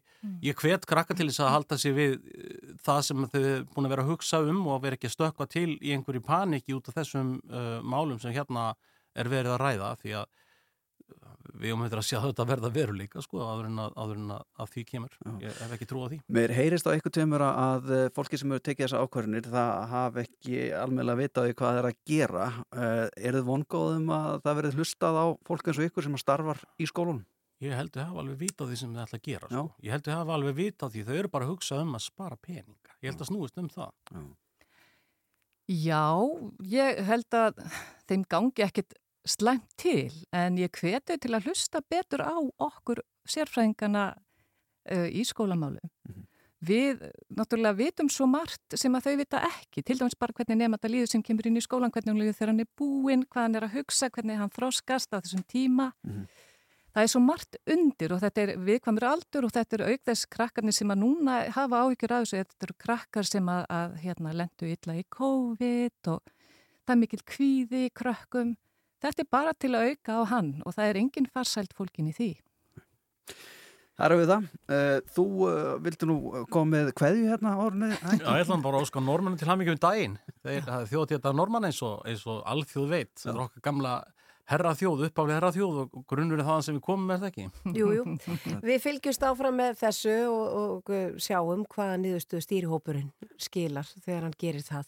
[0.45, 3.89] ég hvet krakka til þess að halda sig við eh, það sem þau er búin
[3.89, 6.89] að vera að hugsa um og vera ekki að stökkva til í einhverju paniki út
[6.89, 8.71] af þessum uh, málum sem hérna
[9.13, 10.42] er verið að ræða því að
[11.53, 14.45] við höfum þetta að sjá þetta verða veruleika sko, áður en að, áður en að,
[14.63, 15.17] að því kemur.
[15.43, 16.21] Ég hef ekki trú á því.
[16.37, 20.23] Mér heyrist á eitthvað tveimur að eh, fólki sem hefur tekið þessa ákvarðinir það hafi
[20.23, 22.47] ekki almennilega vitaði hvað það er að gera.
[22.73, 26.65] Uh, er þið vongóðum að það verið hlustað á fólk eins og ykkur sem starfar
[26.77, 27.23] í skólunum?
[27.63, 29.65] ég held að hafa alveg vita því sem þið ætla að gera sko.
[29.83, 32.39] Ég held að hafa alveg vita því þau eru bara að hugsa um að spara
[32.43, 32.95] peninga.
[32.99, 33.93] Ég held að snúist um það.
[35.71, 36.03] Já,
[36.73, 37.61] ég held að
[38.09, 44.11] þeim gangi ekkit slæmt til en ég hveti til að hlusta betur á okkur sérfræðingana
[44.13, 45.91] uh, í skólamálum.
[46.63, 47.01] Við
[47.35, 51.09] náttúrulega vitum svo margt sem að þau vita ekki, til dæmis bara hvernig nefnda líður
[51.11, 53.65] sem kemur inn í skólan, hvernig hún líður þegar hann er búinn, hvað hann er
[53.67, 55.89] að hugsa, hvernig hann þroskast á þessum tíma.
[56.93, 60.27] Það er svo margt undir og þetta er viðkvæmur aldur og þetta er auk þess
[60.29, 62.43] krakkarnir sem að núna hafa áhyggjur af þessu.
[62.43, 66.21] Þetta eru krakkar sem að, að hérna, lendu illa í COVID og
[66.85, 68.53] það er mikil kvíði í krökkum.
[69.03, 72.15] Þetta er bara til að auka á hann og það er engin farsælt fólkin í
[72.15, 72.29] því.
[73.93, 74.45] Það eru við það.
[74.73, 76.15] Uh, þú uh, vildu nú
[76.53, 77.89] koma með kveðju hérna árunni?
[77.93, 81.99] Já, ég ætla bara að óska normannum til hamingjum daginn þeir þjóðtíða normann eins og,
[82.09, 83.93] eins og alþjóð veit, þetta er okkar gamla
[84.51, 87.77] herra þjóð, uppáflið herra þjóð og grunnur er það sem við komum með þetta ekki
[87.79, 88.03] Jú, jú.
[88.69, 94.37] Við fylgjumst áfram með þessu og, og uh, sjáum hvaða niðurstuðu stýrihópurinn skilar þegar hann
[94.39, 94.87] gerir það.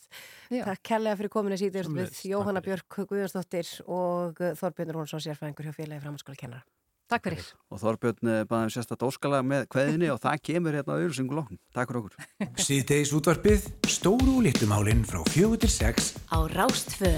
[0.51, 0.63] Já.
[0.67, 2.63] Takk kærlega fyrir kominu síður við Jóhanna.
[2.65, 6.65] Björk Guðjónsdóttir og uh, Þorbjörnur Rónsson sérfræðingur hjá félagi framhanskóla kennara.
[7.05, 7.49] Takk fyrir.
[7.69, 11.37] Og Þorbjörn eh, baði um sérstætt óskalag með kveðinni og það kemur hérna á auðvilsingu
[11.37, 11.59] lókn.
[11.75, 12.55] Takk fyrir okkur.
[12.65, 17.13] Síðdeis útvarpið, stóru og litlumálinn frá fjögur til sex á Rástfö.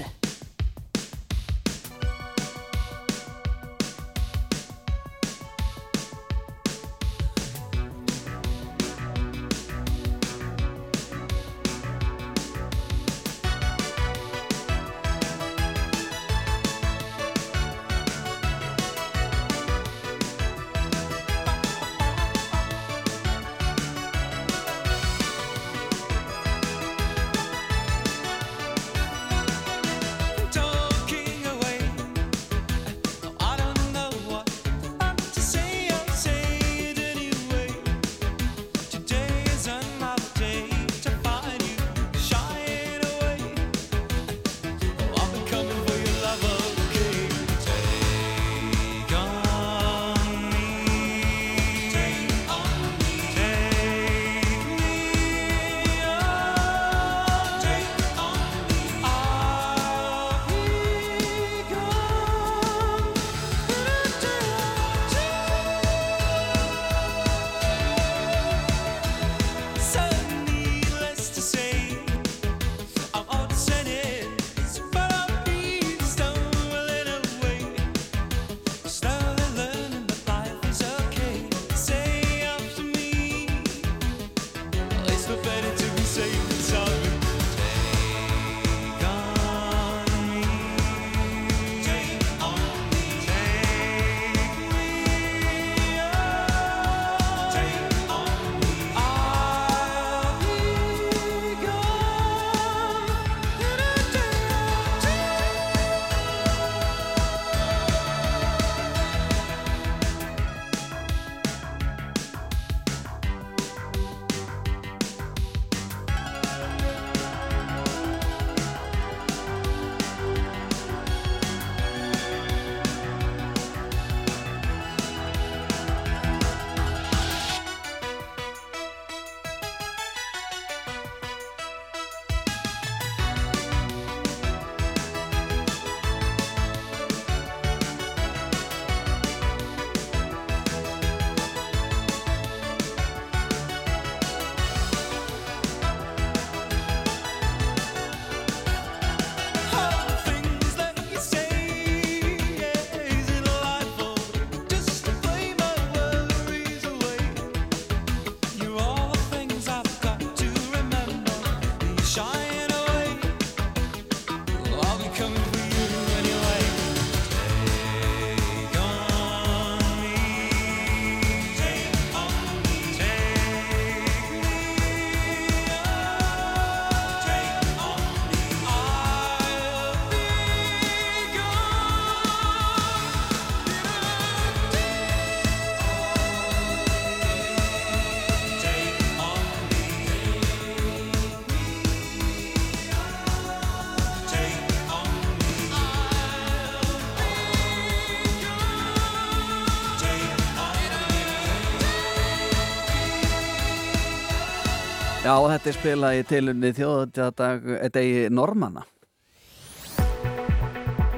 [205.18, 208.84] Já, þetta er spilað í tilunni þjóðadag, degi Normanna.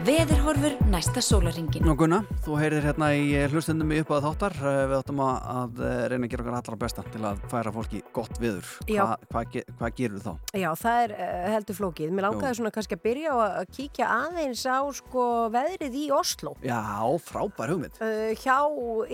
[0.00, 1.84] Veðurhorfur næsta sólaringin.
[1.84, 4.56] Nú Gunna, þú heyrir hérna í hlustendum í uppáða þáttar.
[4.56, 7.74] Eh, Við áttum að, að eh, reyna að gera okkar allra besta til að færa
[7.76, 8.72] fólki gott viður.
[8.88, 9.02] Já.
[9.04, 10.32] Hva, hvað, hvað gerur þá?
[10.64, 11.14] Já, það er
[11.52, 12.16] heldur flókið.
[12.16, 16.06] Mér langaði svona kannski að byrja á að að kíkja aðeins á sko veðrið í
[16.16, 16.56] Oslo.
[16.64, 16.80] Já,
[17.28, 18.00] frábær hugmynd.
[18.00, 18.58] Uh, hjá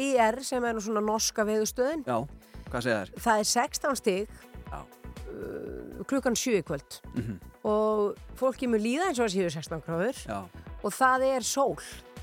[0.06, 2.06] IR sem er nú svona norska veðustöðin.
[2.06, 2.22] Já,
[2.70, 3.24] hvað segir þær?
[3.26, 4.55] Það er 16 stig Já.
[4.72, 7.38] Uh, klukkan 7 í kvöld Mhm.
[7.64, 10.16] og fólki mun líða eins og það séu 16 gráður
[10.84, 11.76] og það er sól.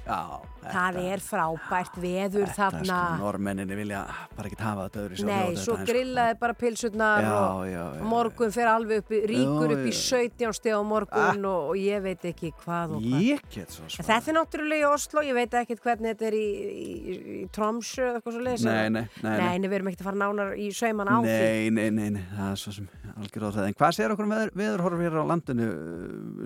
[0.08, 0.20] Já.
[0.64, 2.84] Það er frábært veður Þetta þarna.
[2.88, 7.64] sko normenninni vilja bara ekki hafa þetta öðru Nei, svo grillaði bara pilsurnar Já, og,
[7.68, 10.00] já, morgun fer alveg upp, í- ríkur upp í já.
[10.24, 13.68] 17 steg á morgun og, og ég veit ekki hvað og hvað.
[13.74, 13.90] Svo.
[14.08, 18.08] Þetta er náttúrulega í Oslo, ég veit ekkert hvernig þetta er í, í, í Tromsø
[18.08, 18.64] eða eitthvað svo leiðis.
[18.64, 19.60] Nei, nei, nei, nei.
[19.60, 21.28] Nei, við erum ekkert að fara nánar í sauman á því.
[21.28, 22.88] Nei, nei, nei, nei, það er svo sem
[23.20, 23.68] algjör á það.
[23.68, 25.68] En hvað segir okkur um veður, veðurhorfur hér á landinu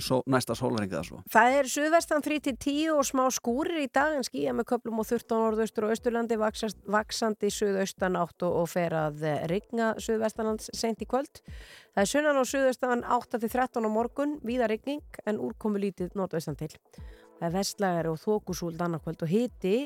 [0.02, 1.22] só, næsta sólaringið svo?
[1.38, 5.32] Það er suðvestan 3-10 og smá skúrir í dag en skýja með köplum og þurft
[5.32, 10.68] á norðaustur og austurlandi vaksast, vaksandi suðaustan átt og, og fer að eh, rigna suðvestanlands
[10.76, 11.40] sent í kvöld.
[11.96, 16.74] Það er sunnan og suðaustan 8-13 á morgun, víða rigning en úrkomu lítið norðaustan til.
[17.38, 19.78] Það er vestlægari og þókusúld annarkvöld og hiti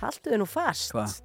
[0.00, 0.92] Haltu þið nú fast.
[0.94, 1.16] Hvað?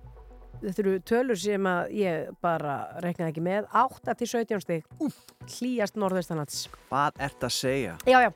[0.61, 3.67] Þetta eru tölur sem að ég bara reknaði ekki með.
[3.73, 4.87] 8 til 17 stig.
[5.57, 6.63] Hlýjast norðaustanlands.
[6.87, 7.97] Hvað ert að segja?
[8.07, 8.31] Já, já,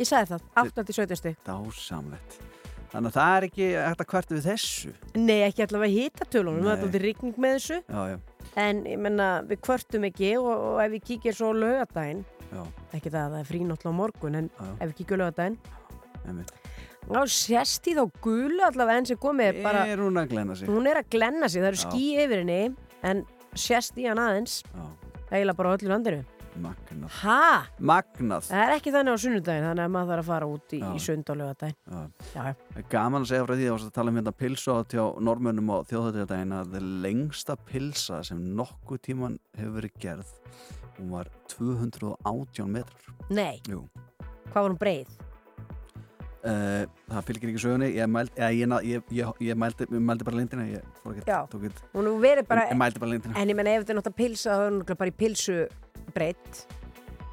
[0.00, 0.50] ég sagði það.
[0.66, 1.40] 8 til 17 stig.
[1.46, 2.53] Dásamlegt.
[2.94, 4.90] Þannig að það er ekki hægt að kvartu við þessu.
[5.18, 6.60] Nei, ekki allavega hitatölunum.
[6.62, 7.78] Það er alltaf rigning með þessu.
[7.90, 8.18] Já, já,
[8.62, 12.20] En ég menna, við kvörtum ekki og, og ef við kíkjum svo lögadaginn,
[12.94, 14.68] ekki það að það er frí náttúrulega morgun, en Já.
[14.78, 15.56] ef við kíkjum lögadaginn,
[17.08, 20.68] þá sést í þá gulu allavega enn sem komið bara, Er hún að glenna sig?
[20.70, 22.60] hún er að glenna sig, það eru ský yfir henni,
[23.10, 23.24] en
[23.58, 24.60] sést í hann aðeins,
[25.32, 26.22] eiginlega bara öllu landinu.
[26.62, 27.10] Magnað.
[27.22, 27.38] Ha?
[27.78, 28.48] Magnað.
[28.50, 31.02] Það er ekki þannig á sunnudaginn, þannig að maður þarf að fara út í, í
[31.02, 31.76] sund á lögadaginn.
[31.90, 32.02] Já.
[32.34, 35.04] Já, Það er Gaman að segja frá því að tala um hérna pilsu á tjá
[35.28, 40.34] normönnum og þjóðhættidaginn að það lengsta pilsa sem nokkuð tíman hefur verið gerð
[40.98, 43.14] hún var 218 metrar.
[43.30, 43.84] nei, Jú.
[44.52, 45.08] hvað var hún breið?
[46.44, 47.86] Uh, það fylgir ekki sögunni.
[47.96, 50.66] Ég mældi, ég, ég, ég, ég, ég mældi, mældi bara lindina.
[50.68, 50.82] Ég
[52.20, 53.36] verið bara, ég mældi bara lindina.
[53.40, 55.56] En ég menna ef þetta er náttúrulega pilsa, þá er hún bara í pilsu
[56.12, 56.66] breytt.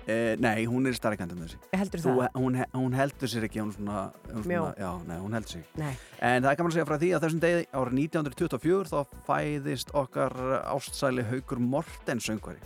[0.07, 1.59] uh, nei, hún er starri kandum þessi.
[1.75, 5.57] Heldur Þú, hún, hún heldur sér ekki hún svona, hún svona, já, nei, hún heldur
[5.57, 5.91] sér Nei.
[6.23, 9.91] en það er gaman að segja frá því að þessum degi árið 1924 þá fæðist
[10.01, 12.63] okkar ástsæli Haukur Morten söngvari.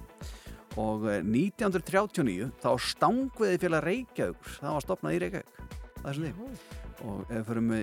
[0.77, 4.57] Og eh, 1939 þá stangveði félag Reykjavíkur.
[4.61, 7.79] Það var stopnað í Reykjavík það og ef við förum í,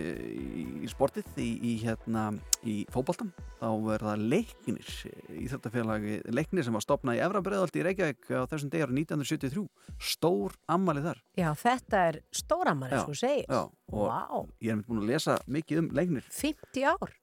[0.86, 2.24] í sportið í, í hérna
[2.64, 4.92] í fótboltan þá er það leiknir
[5.36, 9.00] í þetta félagi leiknir sem var stopnað í Efrabreðaldi í Reykjavík á þessum degi árið
[9.02, 9.64] 1973
[10.12, 11.22] stór ammali þar.
[11.38, 13.46] Já, þetta er stóramar, eins og þú segir.
[13.48, 14.22] já, Vá,
[14.64, 16.28] ég er búin að lesa mikið um leiknir.
[16.32, 17.16] 50 ár.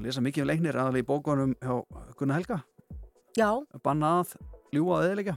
[0.00, 1.74] lesa mikið um leiknir aðalega í bókunum hjá
[2.18, 2.62] Gunnar Helga.
[3.36, 3.50] Já,
[3.82, 4.36] banna að
[4.74, 5.36] ljúa að eðilegja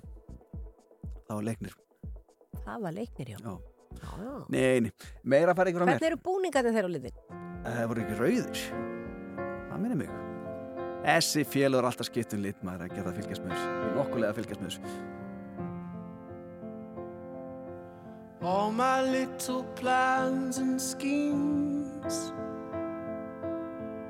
[1.28, 1.76] þá er leiknir.
[2.64, 3.42] Það var leiknir, já.
[3.44, 3.77] Já.
[3.98, 4.36] Já, já.
[4.54, 4.92] Nei, nei,
[5.24, 7.18] meira fara ykkur á mér Hvernig eru búningarnir þeirra á liðin?
[7.68, 8.64] Það voru ekki rauðir.
[9.68, 10.12] Það minnir mig.
[11.08, 13.70] Þessi félur er alltaf skipt um lit maður að geta að fylgjast með þessu.
[13.98, 14.82] Nokkulega að fylgjast með þessu.
[18.48, 22.32] All my little plans and schemes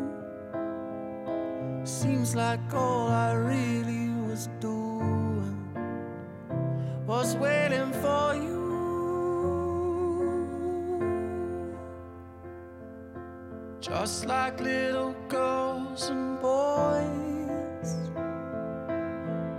[1.86, 4.81] Seems like all I really was doing
[7.12, 8.62] Was waiting for you
[13.82, 17.90] Just like little girls and boys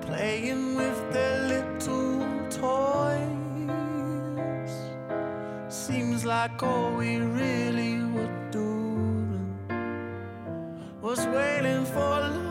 [0.00, 3.70] playing with their little toys.
[5.68, 9.58] Seems like all we really were doing
[11.02, 12.41] was waiting for love.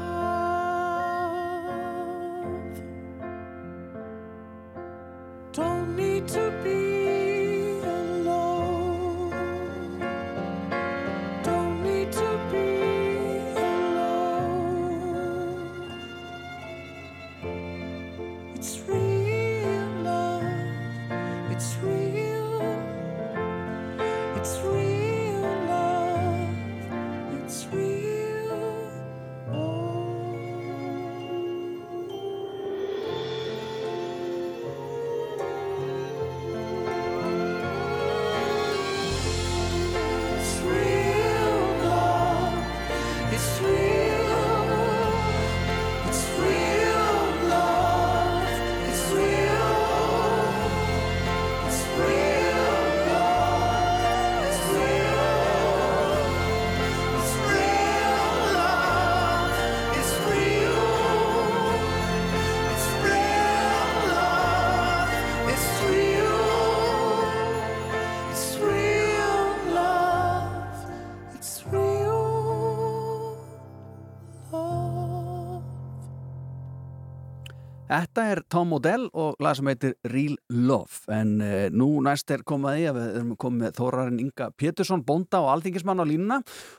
[77.92, 81.02] Þetta er Tom Odell og lag sem heitir Real Love.
[81.12, 85.02] En uh, nú næst er komað í að við erum komið með Þórarinn Inga Pétursson
[85.04, 86.38] bónda og alþingismann á línuna.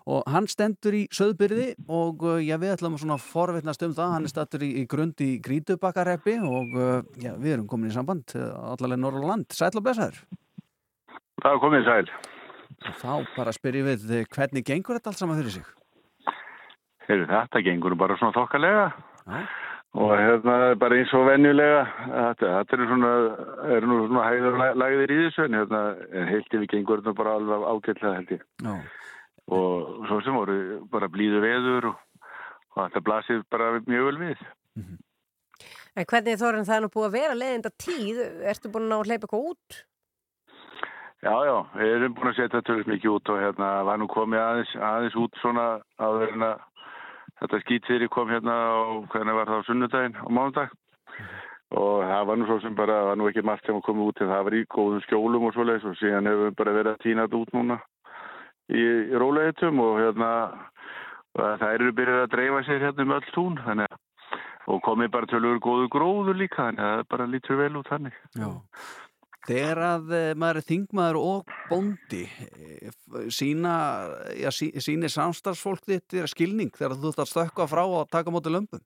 [0.08, 4.14] Og hann stendur í söðbyrði og uh, já, við ætlum svona forvitnast um það.
[4.14, 7.96] Hann er stattur í, í grund í Grítubakkareppi og uh, já, við erum komin í
[7.96, 10.22] samband uh, allavega Norrland, sæl og blessaður.
[11.42, 12.06] Það er komið sæl.
[13.02, 15.68] þá bara spyrjum við hvernig gengur þetta allt saman fyrir sig?
[17.04, 18.88] Heyrðu, þetta gengur bara svona þokkalega.
[19.26, 19.44] Já.
[19.92, 21.82] Og hérna bara eins og venjulega.
[22.06, 23.12] Þetta, þetta eru svona,
[23.76, 25.82] er nú svona hæður lagðir í þessu en hérna
[26.30, 28.46] heilt yfir gengur þetta bara alveg ágætlega held ég.
[28.64, 28.74] Já.
[29.52, 30.58] Og svo sem voru
[30.92, 32.26] bara blíðu veður og,
[32.72, 34.44] og þetta blasir bara mjög vel við.
[35.92, 38.20] En hvernig Þorinn það er nú búið að vera leiðinda tíð?
[38.48, 39.82] Ertu búin að ná að hleypa eitthvað út?
[41.22, 44.40] Já, já, við erum búin að setja tölvist mikið út og hérna var nú komið
[44.42, 45.66] aðeins, aðeins út svona
[46.02, 46.16] að
[47.42, 50.74] þetta skýtfyrir kom hérna og hvernig var það á sunnudaginn og mánudag
[51.72, 54.06] og það var nú svo sem bara, það var nú ekki margt sem að koma
[54.08, 56.92] út en það var í góðum skjólum og svoleiðis og síðan hefur við bara verið
[56.92, 57.78] að týna þetta út núna
[58.68, 60.30] í, í róleitum og hérna
[61.32, 64.00] það eru byrjað að dreifa sér hérna um öll tún þannig
[64.70, 68.18] og komið bara tölur góðu gróður líka þannig að það bara lítur vel út þannig.
[68.38, 68.48] Já.
[69.48, 72.92] Þegar að eh, maður er þingmaður og bóndi eh,
[73.34, 73.74] sína,
[74.38, 78.34] já, sí, sínir samstarfsfólk þitt er skilning þegar þú ert að stökka frá og taka
[78.34, 78.82] móti lömpum?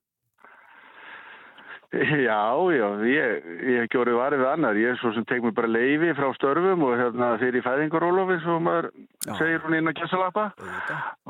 [1.93, 2.43] Já,
[2.75, 4.75] já, ég, ég hef varið við annar.
[4.75, 8.57] Ég er svo sem tek mér bara leiði frá störfum og hérna fyrir fæðingarólofi svo
[8.59, 8.89] maður
[9.23, 9.37] já.
[9.39, 10.49] segir hún inn á kessalappa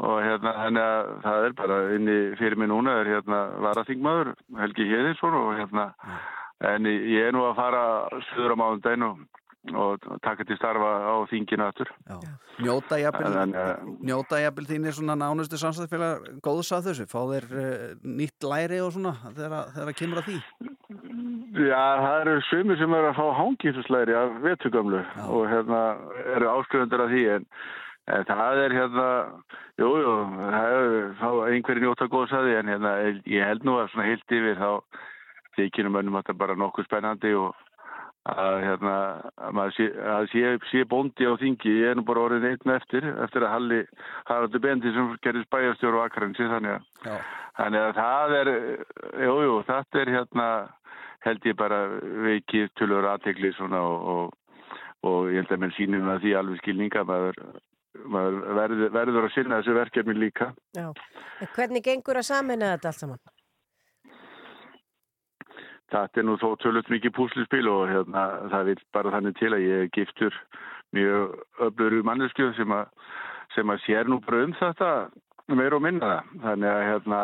[0.02, 4.90] og hérna þannig að það er bara inni fyrir mig núna er hérna varaþingmaður Helgi
[4.90, 6.18] Hjeðinsson og hérna já.
[6.66, 7.84] En ég er nú að fara
[8.32, 9.26] söður á mándaginn og
[9.76, 11.89] og taka til starfa á þinginu aftur.
[12.62, 12.99] Njóta
[14.41, 18.93] jafnvel þín er svona nánustu samstæðfélag góðs að þessu, fá þeir uh, nýtt læri og
[18.95, 20.38] svona þegar það kemur að því?
[21.58, 25.82] Já, það eru svömi sem eru að fá hangísuslæri af vetugamlu og hérna
[26.38, 27.47] eru áskrifendur af því en,
[28.14, 29.10] en það er hérna
[29.82, 30.16] jújú, jú,
[30.53, 32.95] það er einhverju njóta góðs að því en hérna
[33.26, 34.72] ég held nú að svona heilt yfir þá
[35.58, 37.55] þykjum önnum að þetta bara nokkuð spennandi og
[38.28, 38.95] að hérna
[39.38, 40.41] að sé, að sé,
[40.72, 43.78] sé bóndi á þingi ég er nú bara orðin einn eftir eftir að Halli
[44.28, 47.22] Haraldur Bendi sem gerist bæjarstjóru á Akransi þannig að,
[47.62, 50.49] þannig að það er jújú, jú, þetta er hérna
[51.28, 51.80] held ég bara
[52.28, 54.68] veikið tölur aðtegli svona og, og,
[55.08, 57.41] og ég held að menn sínum að því alveg skilninga maður,
[58.05, 60.51] maður verður, verður að sinna þessu verkefni líka.
[60.78, 60.91] Já,
[61.41, 63.37] en hvernig gengur að samina þetta allt saman?
[65.92, 69.64] Þetta er nú þó tölvöld mikið púslispil og hérna, það vil bara þannig til að
[69.64, 70.36] ég giftur
[70.96, 72.74] mjög öflur mannesku sem,
[73.56, 74.92] sem að sér nú bara um þetta
[75.56, 76.34] meir og minna það.
[76.44, 77.22] Þannig að hérna,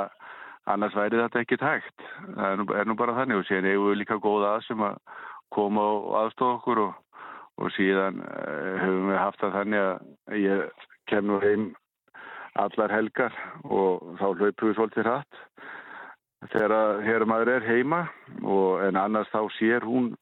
[0.72, 2.08] annars væri þetta ekki tækt.
[2.24, 4.88] Það er nú, er nú bara þannig og sér eigum við líka góða að sem
[4.88, 5.00] að
[5.54, 7.22] koma og aðstofa okkur og,
[7.60, 11.72] og síðan uh, höfum við haft það þannig að ég kem nú heim
[12.64, 13.36] allar helgar
[13.66, 15.44] og þá hlaupum við svolítið hratt
[16.52, 18.04] þegar maður er heima
[18.42, 20.14] og, en annars þá sér hún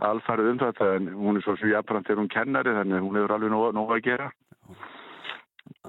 [0.00, 3.34] alfarið um þetta en hún er svo sem jafnframt þegar hún kennari þannig hún hefur
[3.36, 4.30] alveg nóg, nóg að gera.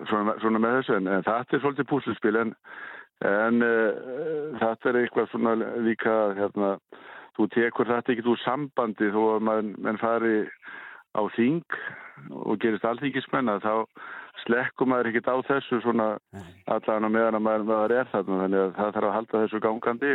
[0.09, 2.53] Svona, svona með þessu en, en þetta er svolítið púsluspil en,
[3.27, 5.55] en uh, þetta er eitthvað svona
[5.85, 6.71] líka hérna,
[7.37, 10.43] þú tekur þetta ekki úr sambandi þó að mann, mann fari
[11.15, 11.77] á þing
[12.31, 13.73] og gerist allþingismenn að þá
[14.45, 16.09] slekkum maður ekkert á þessu svona
[16.71, 19.63] allan og meðan að maður, maður er þarna þannig að það þarf að halda þessu
[19.65, 20.11] gangandi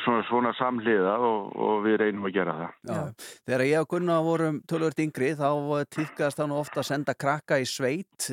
[0.00, 2.74] svona, svona samhliða og, og við reynum að gera það.
[2.88, 3.28] Já.
[3.50, 5.50] Þegar ég og Gunnar vorum tölvört yngri þá
[5.96, 8.28] týrkast nú ofta að senda krakka í sveit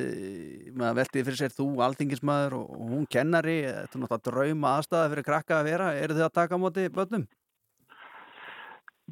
[0.78, 5.30] maður veltiði fyrir sér þú alþingismæður og hún kennari þetta er náttúrulega drauma aðstæða fyrir
[5.30, 7.28] krakka að vera eru þið að taka á móti börnum?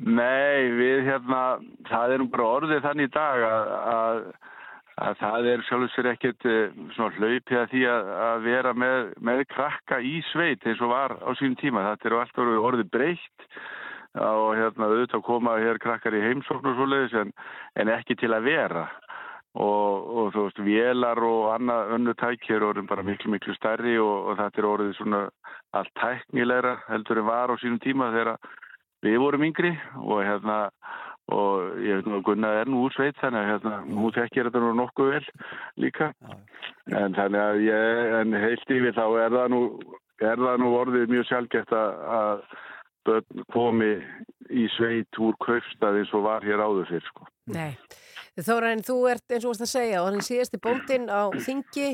[0.02, 1.41] Nei, við hérna
[1.89, 4.22] það er nú bara orðið þannig í dag að, að
[5.02, 6.47] að það er sjálfsvegar ekkert
[7.18, 11.30] hlaupið að því að, að vera með, með krakka í sveit eins og var á
[11.39, 11.86] sínum tíma.
[11.89, 13.47] Þetta er alltaf orðið breytt
[14.20, 17.32] og hérna auðvitað koma hér krakkar í heimsókn og svoleiðis en,
[17.80, 18.86] en ekki til að vera.
[19.52, 24.32] Og, og þú veist, vélar og annað önnu tækir orðin bara miklu miklu stærri og,
[24.32, 25.22] og þetta er orðið svona
[25.76, 28.38] allt tæknilegra heldur en var á sínum tíma þegar
[29.04, 30.58] við vorum yngri og hérna
[31.32, 34.49] og ég veit nú að Gunnar er nú úr sveit þannig að hérna, hún þekkir
[34.49, 35.23] þetta nú nokkuð vel
[35.86, 36.11] líka.
[36.91, 39.61] En þannig að ég, en heilt yfir þá er það nú,
[40.21, 42.45] er það nú orðið mjög sjálfgeft að
[43.07, 43.91] börn komi
[44.51, 47.27] í sveit úr kaupstað eins og var hér áður fyrr sko.
[47.51, 47.71] Nei,
[48.39, 51.88] Þórainn, þú ert eins og varst að segja og hann síðast í bóndin á Þingi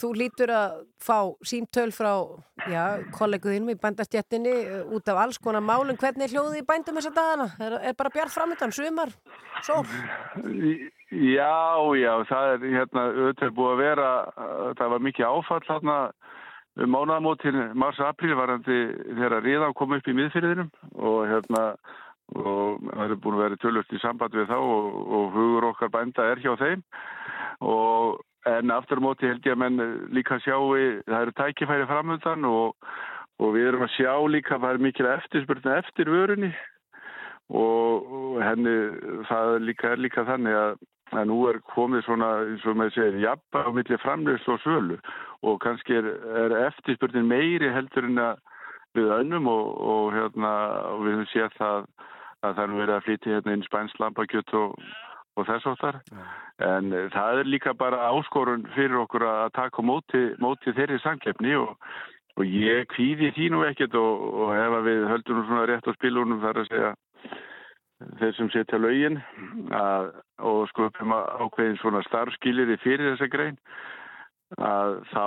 [0.00, 2.12] þú lítur að fá síntöl frá
[3.12, 4.54] kolleguðinum í bændastjættinni
[4.96, 7.50] út af alls konar málum hvernig hljóði í bændum þessa dagana?
[7.60, 9.12] Er, er bara bjart framöndan, sumar,
[9.60, 9.84] sól?
[11.12, 14.08] Já, já, það er hérna auðvitað búið að vera
[14.80, 15.98] það var mikið áfall hérna
[16.74, 18.78] mánaðamótin mars-april varandi
[19.12, 21.66] þegar riðan kom upp í miðfyrðinum og hérna
[22.32, 25.92] og það er búin að vera tölvöld í samband við þá og, og hugur okkar
[25.92, 26.84] bænda er hjá þeim.
[27.64, 29.82] Og en aftur á móti held ég að menn
[30.16, 30.72] líka sjáu
[31.04, 32.88] það eru tækifæri framöndan og,
[33.40, 36.54] og við erum að sjá líka það er mikil eftirspurning eftir vörunni.
[37.52, 38.72] Og, henni
[39.28, 40.78] það líka, er líka þannig að,
[41.12, 44.96] að nú er komið svona eins og maður segir jafn á milli framlist og svölu
[45.44, 46.08] og kannski er,
[46.40, 48.40] er eftirspurning meiri heldur en að
[48.96, 50.54] við önnum og, hérna
[51.02, 51.86] við höfum séð það að
[52.52, 54.74] það er verið að flytja hérna inn spænst lampakjött og,
[55.36, 56.00] og þess áttar.
[56.62, 61.56] En uh, það er líka bara áskorun fyrir okkur að taka móti, móti þeirri samkeppni
[61.60, 61.74] og,
[62.36, 66.44] og ég kvíði því nú ekkert og, og ef við höldum svona rétt á spilunum
[66.44, 66.94] þar að segja
[68.20, 69.20] þeir sem setja lögin
[69.72, 70.10] að,
[70.44, 73.58] og sköpum ákveðin svona starfskilir fyrir þessa grein
[74.60, 75.26] að þá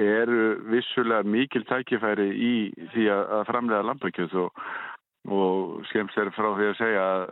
[0.00, 2.52] eru vissulega mikil tækifæri í
[2.92, 4.62] því að, að framlega lampakjöð og,
[5.30, 7.24] og skemst er frá því að segja að,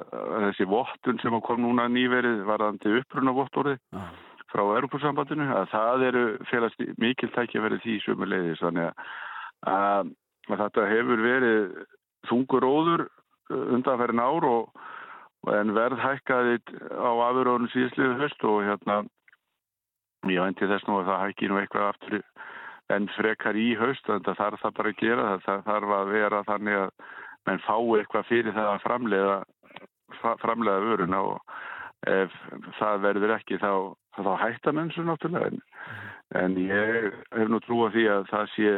[0.46, 4.10] þessi vottun sem kom núna nýverið varðandi uppruna vottorði Ah.
[4.52, 9.10] frá Europasambandinu að það eru félast mikil tækifæri því sömu leiðis þannig að,
[9.72, 10.12] að,
[10.48, 11.58] að þetta hefur verið
[12.28, 13.06] þungur óður
[13.50, 14.70] undanferðin ár og,
[15.46, 16.58] og en verð hækkaði
[16.94, 19.02] á afurðunum síðsliðu höst og hérna
[20.28, 22.22] ég vænti þess nú að það hækki nú eitthvað aftur
[22.94, 26.12] en frekar í haust en það þarf það bara að gera það, það þarf að
[26.14, 26.92] vera þannig að
[27.48, 29.38] menn fái eitthvað fyrir það að framleiða
[30.42, 31.56] framleiða vöruna og
[32.06, 32.34] ef
[32.78, 33.72] það verður ekki þá,
[34.18, 35.50] þá hætta menn svo náttúrulega.
[35.50, 35.60] En,
[36.38, 38.72] en ég hef nú trú að því að það sé,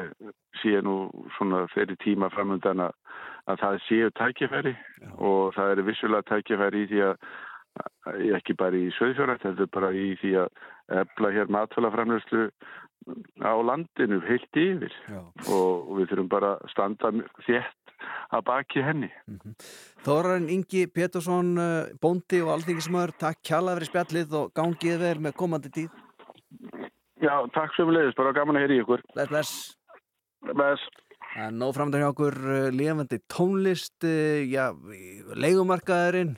[0.62, 0.96] sé nú
[1.36, 2.96] svona fyrir tíma framöndan að,
[3.50, 4.74] að það séu tækifæri
[5.18, 7.30] og það eru vissulega tækifæri í því að
[8.40, 10.48] ekki bara í söðfjörðrætt, þetta er bara í því að
[11.00, 12.48] efla hér matfælaframlöslu
[13.40, 14.94] á landinu heilt yfir.
[15.10, 17.12] Og, og við þurfum bara að standa
[17.46, 17.79] þétt
[18.32, 19.10] að baki henni.
[20.06, 25.36] Þórarin Ingi Pétursson, eh, bóndi og alþingismör, takk kjalla fyrir spjallið og gangið vel með
[25.40, 25.90] komandi tíð.
[27.20, 29.02] Já, takk sem leiðis, bara gaman að heyri ykkur.
[29.14, 29.76] Bless, bless.
[30.54, 30.88] Bless.
[31.30, 34.72] Framöndan hjá okkur uh, lifandi tónlist, uh, já,
[35.36, 36.32] leigumarkaðurinn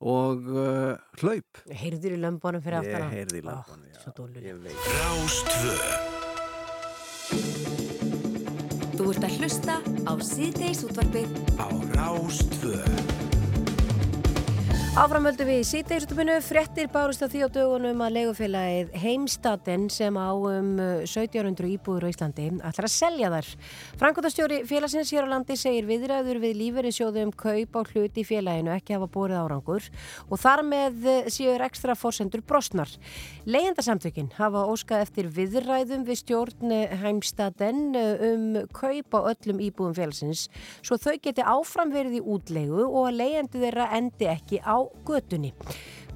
[0.00, 1.60] og uh, hlaup.
[1.68, 3.10] Heyrður í lömbunum fyrir Ég aftana?
[3.12, 3.98] heyrði í lömbunum, já.
[4.06, 4.40] Svo dólur.
[4.40, 4.88] Ég veit.
[4.96, 5.74] Rástvö
[7.30, 7.69] Þú
[9.14, 11.34] ert að hlusta á síðdeis útvarpið.
[11.58, 13.19] Á Rástvö
[15.00, 20.28] Áframöldu við í sítegisutupinu, frettir bárust á því á dögunum að leigufélagið Heimstaden sem á
[20.28, 23.48] um 1700 íbúður á Íslandi ætlar að selja þar.
[23.96, 28.74] Frankotastjóri félagsins hér á landi segir viðræður við lífeyri sjóðum kaup á hluti í félaginu
[28.74, 29.86] ekki hafa bórið árangur
[30.28, 32.92] og þar með séur ekstra fórsendur brostnar.
[33.48, 36.76] Leyendasamtökin hafa óskað eftir viðræðum við stjórn
[37.06, 38.46] Heimstaden um
[38.76, 40.44] kaup á öllum íbúðum félagsins
[40.84, 45.52] svo þau geti áfram verið í útlegu og að leyendu þeirra endi ekki á götunni.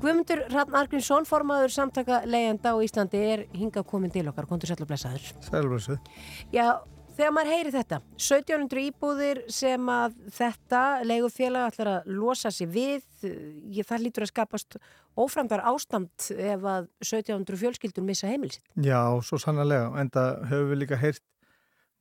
[0.02, 4.88] Guðmundur Rann Argrímsson, formaður samtaka leyenda á Íslandi er hingað komin til okkar, kontur sætlu
[4.88, 5.30] blessaður.
[5.46, 6.10] Sælblessuð.
[6.52, 6.66] Já,
[7.16, 13.06] þegar maður heyri þetta, 1700 íbúðir sem að þetta leigufélag ætlar að losa sig við,
[13.22, 14.78] ég, það lítur að skapast
[15.14, 18.66] óframdar ástand ef að 1700 fjölskyldur missa heimilsitt.
[18.74, 19.92] Já, svo sannarlega.
[20.02, 21.24] Enda höfum við líka heyrt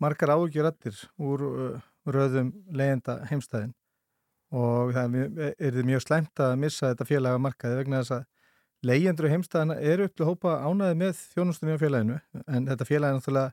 [0.01, 3.71] margar ágjörðir úr uh, röðum leyenda heimstæðin
[4.53, 5.17] og það
[5.57, 8.29] er þið mjög slæmt að missa þetta félag að markaði vegna þess að
[8.83, 12.17] leyendur og heimstæðina eru upp til að hópa ánaði með þjónustunni á félaginu.
[12.45, 13.51] En þetta félag er náttúrulega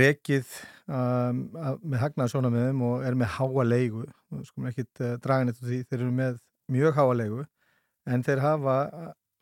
[0.00, 0.52] rekið
[0.86, 1.40] um,
[1.86, 4.04] með þeim og er með háa leigu.
[4.46, 5.80] Sko ekki uh, draga neitt úr því.
[5.88, 7.46] Þeir eru með mjög háa leigu.
[8.10, 8.76] En þeir hafa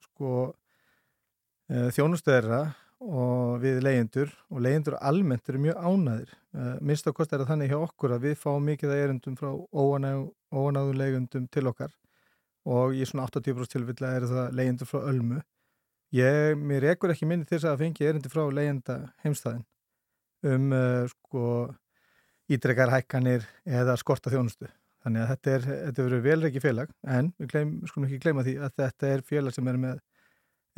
[0.04, 2.62] sko uh, þjónustöðra
[2.98, 7.52] og við leyendur og leyendur almennt eru mjög ánaðir uh, minnst á kost er það
[7.52, 11.92] þannig hjá okkur að við fáum mikið að erundum frá óanáðu leyendum til okkar.
[12.68, 15.42] Og í svona 80% tilfella er það leyendur frá Ölmu.
[16.12, 19.64] Ég, mér ekkur ekki minni þess að fengi erundi frá leyenda heimstæðin
[20.48, 21.44] um uh, sko
[22.48, 24.66] ídrekar hækkanir eða skorta þjónustu.
[25.04, 28.56] Þannig að þetta er, þetta verður velreiki félag en við gleym, skulum ekki gleyma því
[28.58, 30.00] að þetta er félag sem er með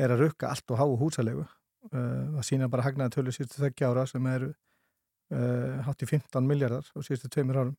[0.00, 1.46] er að rukka allt og háu húsalegu
[1.88, 6.44] Uh, að sína bara hagnaði tölu síðustu þekki ára sem eru uh, hátt í 15
[6.44, 7.76] miljardar á síðustu tveimur árum.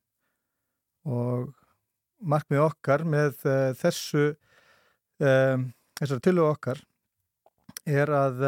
[1.06, 1.52] Og
[2.18, 4.32] markmið okkar með uh, þessu
[5.22, 6.80] þessari tölu okkar
[7.86, 8.40] er að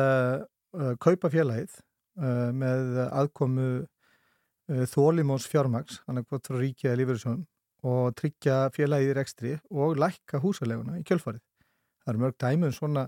[0.99, 1.77] kaupa félagið
[2.59, 3.67] með aðkomu
[4.91, 7.45] þólimóns fjármags annað hvort frá ríkja lífeyrisjónum
[7.87, 11.45] og tryggja félagið í rekstri og lækka húsaleguna í kjölfarið.
[12.03, 13.07] Það eru mörg dæmi um svona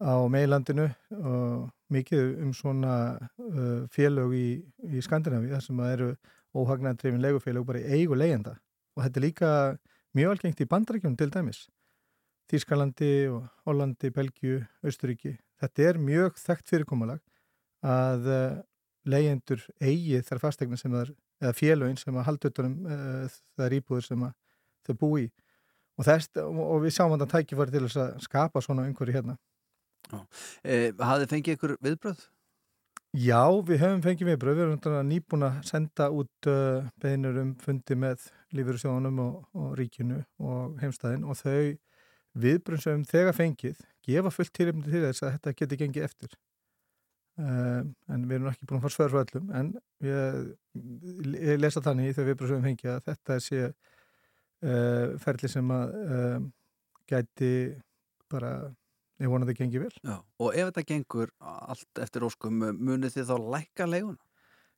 [0.00, 4.46] á meilandinu og mikið um svona uh, félög í,
[4.88, 6.08] í Skandinavíu þar sem eru
[6.56, 8.56] óhagnandrifin legufélög bara í eigu leyenda
[8.96, 9.50] og þetta er líka
[10.16, 11.60] mjög algengt í bandarækjum til dæmis.
[12.50, 17.20] Þískalandi og Hollandi, Belgiu, Östuríki þetta er mjög þekkt fyrirkomalag
[17.86, 18.56] að uh,
[19.04, 23.76] leyendur eigi þar fastegna sem það er eða félögin sem að haldutunum uh, það er
[23.78, 24.34] íbúður sem að
[24.88, 25.28] þau bú í.
[26.00, 29.36] Og, þess, og við sjáum þetta tækifæri til þess að skapa svona einhverju hérna
[30.64, 32.26] Eh, hafið fengið ykkur viðbröð?
[33.18, 34.58] Já, við höfum fengið viðbröð.
[34.60, 40.20] Við erum nýbúin að senda út uh, beðinur um fundi með lífyrirsjónum og, og ríkinu
[40.38, 41.74] og heimstæðin og þau
[42.38, 46.36] viðbrun sem þegar fengið gefa fullt tilumni til þess að þetta geti gengið eftir
[47.38, 49.72] um, en við erum ekki búin að fara svör fyrir öllum en
[50.06, 50.52] ég,
[51.34, 55.74] ég lesa þannig í þau viðbrun sem við fengið að þetta sé uh, ferli sem
[55.74, 55.96] að
[57.10, 57.54] gæti
[58.30, 58.54] bara
[59.20, 59.94] ég vona að þetta gengi vel.
[60.00, 64.22] Já, og ef þetta gengur allt eftir óskum munið þið þá lækka leiguna?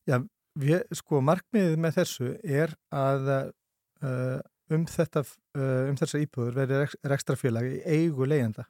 [0.08, 0.16] Já,
[0.58, 4.40] við, sko markmiðið með þessu er að uh,
[4.72, 6.82] um þetta uh, um þessar íbúður verði
[7.12, 8.66] rekstrafélagi í eigu leiðenda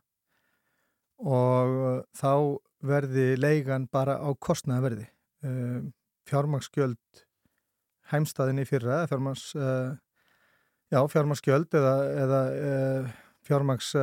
[1.23, 5.07] og uh, þá verði leigan bara á kostnaðverði
[5.47, 5.83] uh,
[6.29, 7.25] fjármagsgjöld
[8.13, 9.47] heimstaðinni fyrra fjármags
[10.93, 12.41] já, fjármagsgjöld eða, eða
[13.47, 13.95] fjármags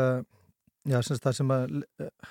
[0.88, 1.82] já, sem það sem að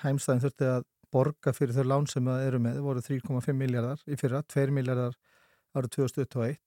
[0.03, 4.17] heimstæðin þurfti að borga fyrir þau lán sem það eru með, voru 3,5 miljardar í
[4.19, 5.15] fyrra, 2 miljardar
[5.77, 6.59] árið 2021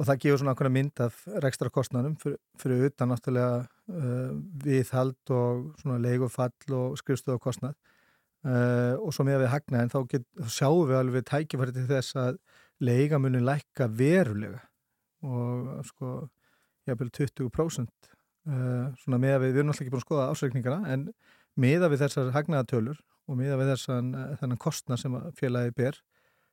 [0.00, 4.32] og það gefur svona okkur mynd af rekstra kostnæðum fyrir, fyrir utan náttúrulega uh,
[4.64, 7.76] viðhald og svona leigufall og skrifstöðu kostnæð
[8.48, 11.76] uh, og svo með að við hagna en þá, get, þá sjáum við alveg tækifæri
[11.76, 12.40] til þess að
[12.82, 14.62] leigamunin lækka verulega.
[15.22, 16.16] Og sko
[16.88, 18.11] jafnvel 20% Uh,
[18.42, 21.04] svona með að við, við erum alltaf ekki búin að skoða ásreikningana en
[21.62, 24.08] með að við þessar hagnaðatölur og með að við þessan
[24.40, 26.00] þennan kostna sem félagi ber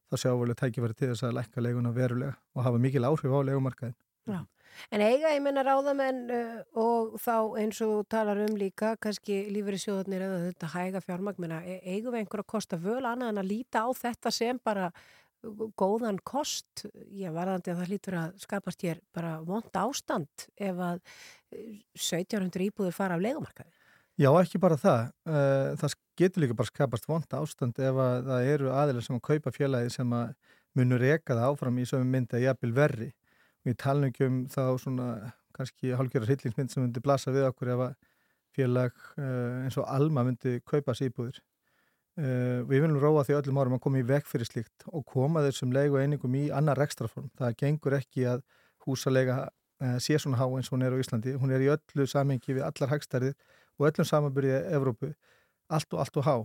[0.10, 3.40] þá sjáum við tækifæri til þess að lækka leiguna verulega og hafa mikil áhrif á
[3.50, 3.98] leigumarkaðin
[4.30, 4.46] Já.
[4.94, 9.76] En eiga ég menna ráðamenn uh, og þá eins og talar um líka kannski lífur
[9.76, 13.42] í sjóðunir eða þetta hæga fjármagmina, e eigum við einhver að kosta völ annað en
[13.42, 14.92] að líta á þetta sem bara
[15.80, 16.86] góðan kost,
[17.16, 21.00] ég varðandi að það hlýtur að skapast hér bara vond ástand ef að
[21.96, 23.72] 1700 íbúður fara af leikumarkaði.
[24.20, 25.06] Já, ekki bara það.
[25.80, 29.54] Það getur líka bara skapast vond ástand ef að það eru aðeins sem að kaupa
[29.56, 30.34] félagi sem að
[30.76, 33.10] munur reka það áfram í sögum myndi að jafnvel verri.
[33.64, 35.08] Við talum ekki um þá svona
[35.56, 37.96] kannski hálfgjörðar hillingsmynd sem myndi blasa við okkur ef að
[38.56, 39.00] félag
[39.64, 41.40] eins og Alma myndi kaupa síbúður.
[42.20, 45.44] Uh, við viljum róa því öllum árum að koma í veg fyrir slíkt og koma
[45.46, 47.30] þessum leigu einingum í annar ekstraform.
[47.40, 48.42] Það gengur ekki að
[48.84, 51.38] húsalega uh, sé svona há eins og hún er á Íslandi.
[51.40, 53.38] Hún er í öllu samengi við allar hagstærið
[53.80, 55.14] og öllum samanbyrði í Evrópu.
[55.72, 56.36] Allt og allt og há.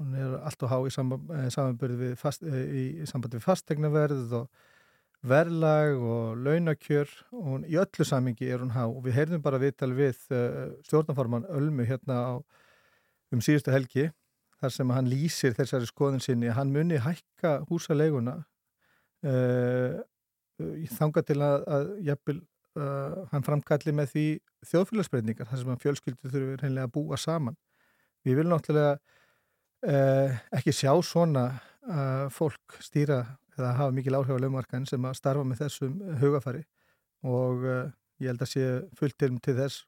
[0.00, 4.68] Hún er allt og há í samanbyrði við, fast, í sambandi við fastegnaverð og
[5.30, 9.92] verðlag og launakjör og í öllu samengi er hún há og við heyrðum bara viðtal
[9.94, 12.32] við uh, stjórnaforman Ölmu hérna á,
[13.30, 14.08] um síðustu helgi
[14.60, 18.36] þar sem hann lýsir þessari skoðun sinni, hann muni hækka húsaleguna
[19.26, 20.00] uh,
[20.96, 22.38] þanga til að, að jafnvel,
[22.76, 24.26] uh, hann framkalli með því
[24.70, 27.56] þjóðfélagsbreyningar, þar sem hann fjölskyldur þurfur reynilega að búa saman.
[28.26, 28.98] Við viljum náttúrulega
[29.88, 31.48] uh, ekki sjá svona
[32.30, 33.22] fólk stýra
[33.56, 36.60] eða hafa mikil áhrif á lögmarkaðin sem að starfa með þessum hugafari
[37.26, 38.66] og ég held að sé
[38.98, 39.86] fullt til, þess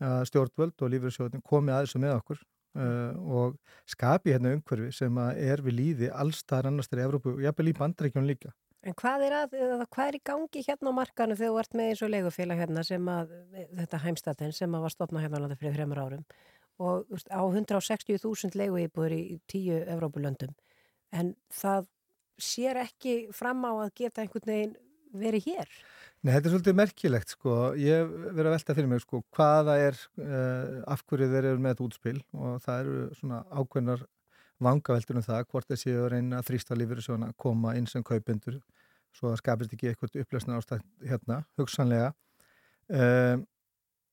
[0.00, 2.40] að stjórnvöld og lífeyrsjóðin komi aðeins með okkur
[2.70, 3.56] Uh, og
[3.90, 8.28] skapi hérna umhverfi sem er við líði allstaðar annars þegar Evrópu og jafnvel í bandrækjum
[8.28, 8.52] líka.
[8.86, 9.56] En hvað er, að,
[9.90, 12.84] hvað er í gangi hérna á markanu þegar þú ert með eins og legufélag hérna
[12.86, 13.34] sem að
[13.80, 16.22] þetta heimstatinn sem að var stopnað hérna alveg fyrir þreymur árum
[16.80, 20.54] og veist, á 160.000 leguýbúður í tíu Evrópulöndum
[21.12, 21.90] en það
[22.40, 24.76] sér ekki fram á að geta einhvern veginn
[25.12, 25.74] verið hér?
[26.20, 27.52] Nei, þetta er svolítið merkilegt sko.
[27.80, 31.72] Ég verið að velta fyrir mig sko hvaða er, uh, af hverju þeir eru með
[31.72, 34.02] þetta útspil og það eru svona ákveðnar
[34.60, 38.58] vangaveltur um það hvort þessi að reyna að þrýsta lífur að koma inn sem kaupendur
[39.16, 42.12] svo að skapist ekki eitthvað upplösna ástætt hérna, hugsanlega.
[42.92, 43.40] Uh,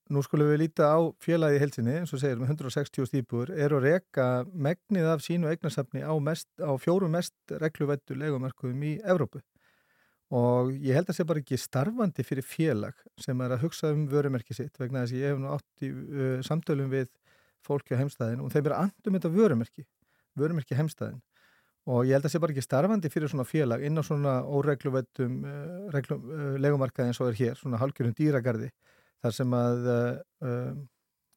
[0.08, 3.90] nú skulum við líta á félagi helsinni, eins og segir með 160 stípur, eru að
[3.90, 9.44] reka megnið af sínu eignarsafni á, mest, á fjóru mest regluvettu legumarkuðum í Evrópu
[10.34, 13.92] og ég held að það sé bara ekki starfandi fyrir félag sem er að hugsa
[13.94, 17.08] um vörumerki sitt vegna þess að ég hef nú átt í uh, samtölum við
[17.64, 19.84] fólki á heimstæðin og þeim er andum þetta vörumerki,
[20.38, 21.22] vörumerki heimstæðin.
[21.88, 24.34] Og ég held að það sé bara ekki starfandi fyrir svona félag inn á svona
[24.44, 28.68] óregluvettum uh, reglu, uh, legumarkaði eins og er hér, svona halgjurum dýragarði
[29.18, 29.86] þar sem að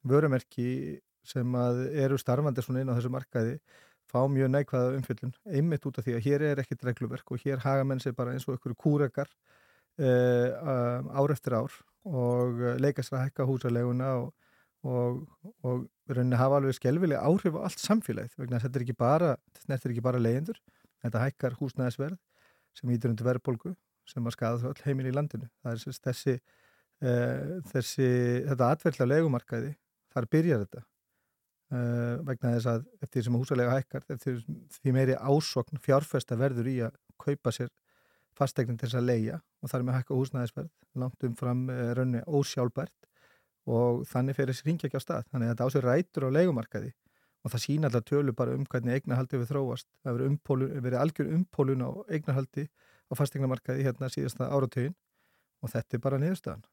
[0.06, 3.56] vörumerki sem að eru starfandi svona inn á þessu markaði
[4.12, 7.64] fá mjög neikvæða umfyllun einmitt út af því að hér er ekkit regluverk og hér
[7.64, 9.30] haga menn sér bara eins og ykkur kúrekar
[10.02, 11.76] uh, ár eftir ár
[12.08, 14.34] og uh, leika sér að hækka húsaleguna og,
[14.84, 15.22] og,
[15.64, 19.36] og rauninni hafa alveg skelvileg áhrif á allt samfélagið vegna þetta er ekki bara,
[20.04, 20.60] bara leyendur,
[21.06, 22.20] þetta hækkar húsnæðisverð
[22.78, 23.76] sem ítur undir verðbólgu
[24.10, 25.48] sem að skada all heiminn í landinu.
[25.64, 26.38] Það er þessi,
[27.06, 28.08] uh, þessi
[28.50, 29.76] þetta atverðla legumarkaði,
[30.12, 30.88] þar byrjar þetta
[31.72, 34.42] Uh, vegna þess að eftir sem húsalega hækkar eftir
[34.76, 37.70] því meiri ásokn fjárfesta verður í að kaupa sér
[38.36, 43.08] fastegnin til þess að leia og þar með hækka húsnæðisverð langt umfram uh, raunni ósjálfbært
[43.72, 45.30] og þannig fer þessi ringja ekki á stað.
[45.32, 46.92] Þannig að þetta á sér rætur á leikumarkaði
[47.42, 51.00] og það sína alltaf tölu bara um hvernig eignarhaldi við þróast, það hefur umpólun, verið
[51.06, 54.98] algjör umpólun á eignarhaldi á fastegnamarkaði hérna síðasta áratögin
[55.62, 56.68] og þetta er bara niðurstaðan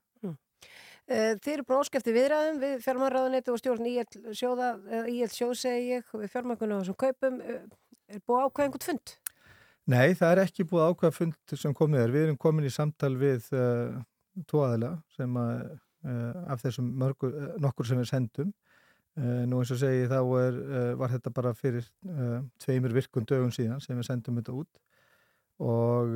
[1.09, 6.77] Eh, Þið eru bróskefti viðræðum við fjármannráðuneti og stjórn IL sjóð segi ég, við fjármannkunum
[6.77, 7.63] á þessum kaupum, eh,
[8.13, 9.15] er búið ákveð einhvern fund?
[9.89, 12.13] Nei, það er ekki búið ákveða fund sem komið er.
[12.13, 13.97] Við erum komin í samtal við uh,
[14.45, 15.63] tóaðila sem að,
[16.05, 18.53] uh, af þessum mörgur, uh, nokkur sem við sendum.
[19.19, 20.59] Nú eins og segi þá er,
[20.95, 21.89] var þetta bara fyrir
[22.63, 24.79] tveimur virkun dögum síðan sem við sendum þetta út
[25.59, 26.15] og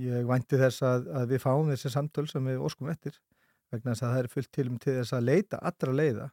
[0.00, 3.18] ég vænti þess að, að við fáum þessi samtöl sem við óskum eftir
[3.74, 6.28] vegna þess að það er fullt til um til þess að leita allra leiða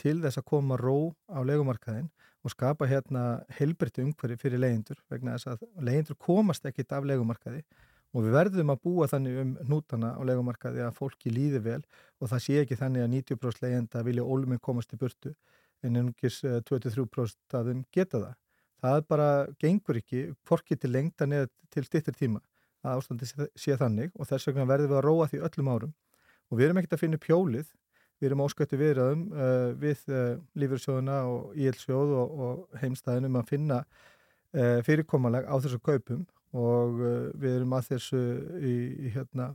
[0.00, 0.98] til þess að koma ró
[1.30, 2.10] á leikumarkaðin
[2.44, 3.24] og skapa hérna
[3.58, 7.62] helbriðti umhverfi fyrir leyendur vegna þess að leyendur komast ekkit af leikumarkaði
[8.14, 11.80] og við verðum að búa þannig um nútana á leikumarkaði að fólki líði vel
[12.20, 15.34] og það sé ekki þannig að 90% leyenda vilja óluminn komast í burtu
[15.84, 18.36] en eh, 23% af þeim geta það.
[18.84, 19.28] Það bara
[19.60, 22.42] gengur ekki, hvorki til lengta neða til stittir tíma
[22.84, 25.94] að ástandi sé þannig og þess vegna verðum við að róa því öllum árum
[26.50, 27.72] og við erum ekkert að finna upp hjólið.
[28.22, 33.80] Við erum áskættu viðraðum uh, við uh, lífyrsjóðuna og íelsjóð og, og heimstæðinum að finna
[33.82, 36.24] uh, fyrirkomalag á þessu kaupum.
[36.54, 37.00] Og
[37.34, 38.18] við erum að þessu
[38.62, 39.48] í, í hérna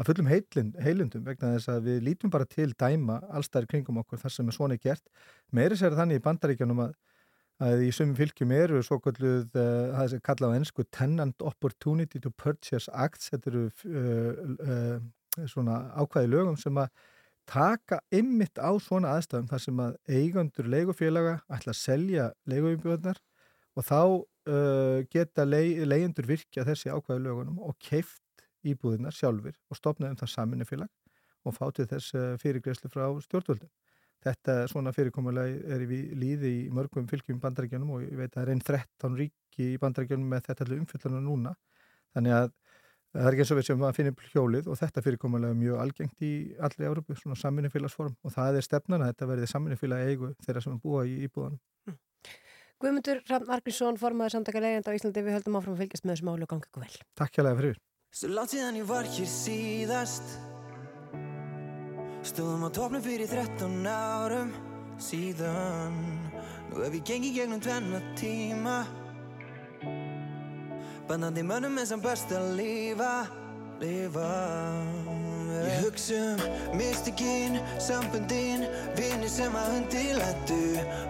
[0.00, 4.22] að fullum heilind, heilindum vegna þess að við lítum bara til dæma allstæðir kringum okkur
[4.22, 5.04] þar sem er svona gert.
[5.52, 6.94] Meiri sér þannig í bandaríkjanum að,
[7.68, 12.32] að í sumum fylgjum eru svo kalluð, það er kallað á ennsku Tenant Opportunity to
[12.32, 13.28] Purchase Acts.
[13.32, 13.66] Þetta eru
[15.50, 16.90] svona ákvæði lögum sem að
[17.46, 23.20] taka ymmit á svona aðstæðum þar sem að eigandur leigufélaga ætla að selja leiguumbjöðnar
[23.76, 28.22] og þá uh, geta leyendur virkja þessi ákvæði lögunum og keift
[28.66, 30.90] íbúðinar sjálfur og stopna um það saminni félag
[31.46, 33.70] og fá til þess uh, fyrirgreyslu frá stjórnvöldum.
[34.26, 38.42] Þetta svona fyrirkomulega er í líði í mörgum fylgjum bandarækjunum og ég veit að það
[38.42, 41.52] er einn 13 ríki í bandarækjunum með þetta umfyllunum núna.
[42.16, 42.48] Þannig að
[43.16, 45.60] það er ekki eins og við sem að finna upp hjólið og þetta fyrirkomulega er
[45.60, 46.32] mjög algengt í
[46.68, 50.78] allri Európu, svona saminifélagsform og það er stefnan að þetta verði saminifélag eigu þeirra sem
[50.82, 51.60] búa í íbúðanum.
[52.76, 56.28] Guðmundur Hrafn Margrísson, formaður samtaka leiðenda á Íslandi, við höldum áfram að fylgjast með þessu
[56.28, 56.98] málu og ganga ykkur vel.
[57.16, 57.78] Takk hjá fyrir.
[58.16, 60.36] Svo látt síðan ég var hér síðast
[62.26, 64.52] Stóðum á topnum fyrir 13 árum
[64.98, 65.98] síðan
[66.70, 68.78] Nú hef ég gengið gegnum tvenna tíma
[71.08, 73.12] Bandandi mönnum er sem best að lifa,
[73.78, 74.30] lifa
[75.66, 76.40] Ég hugsa um
[76.78, 78.66] mystikinn, sambundinn,
[78.98, 80.58] vinni sem að undirlættu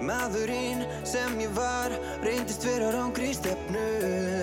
[0.07, 1.95] Maðurinn sem ég var,
[2.25, 3.87] reyndist vera rángri stefnu.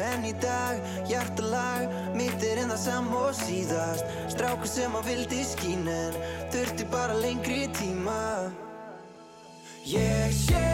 [0.09, 1.87] En í dag, hjartalag,
[2.17, 4.09] mitt er en það sam og síðast.
[4.33, 6.17] Strákur sem að vildi skín en
[6.53, 8.51] þurfti bara lengri tíma.
[9.85, 10.65] Ég sé,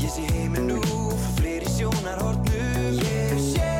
[0.00, 0.80] ég sé heiminn nú,
[1.12, 3.73] frá fleiri sjónarhornum Ég sé,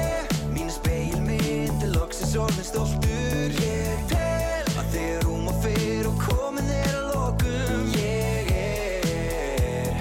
[2.40, 7.84] orðin stoltur Ég tel að þegar rúm og fyrr og komin er að lokum.
[7.94, 9.92] Ég er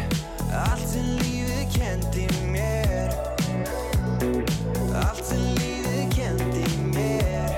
[0.63, 3.13] allt sem lífið kendi mér.
[5.03, 6.63] Allt sem lífið kendi
[6.95, 7.51] mér.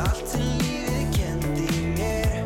[0.00, 2.36] Allt sem lífið kendi mér.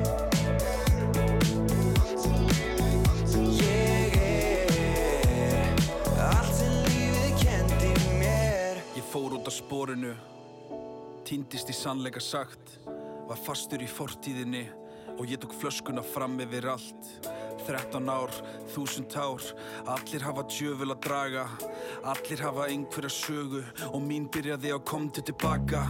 [3.59, 5.67] Ég er
[6.29, 8.79] allt sem lífið kendi mér.
[8.95, 10.15] Ég fór út á spórinu,
[11.25, 12.79] týndist í sannleika sagt,
[13.29, 14.67] var fastur í fortíðinni
[15.15, 17.31] og ég tók flöskuna fram yfir allt.
[17.65, 18.33] 13 ár,
[18.75, 19.45] þúsund ár,
[19.89, 21.47] allir hafa djöful að draga,
[22.13, 23.63] allir hafa einhverja sögu
[23.93, 25.87] og mín byrjaði á komdu tilbaka.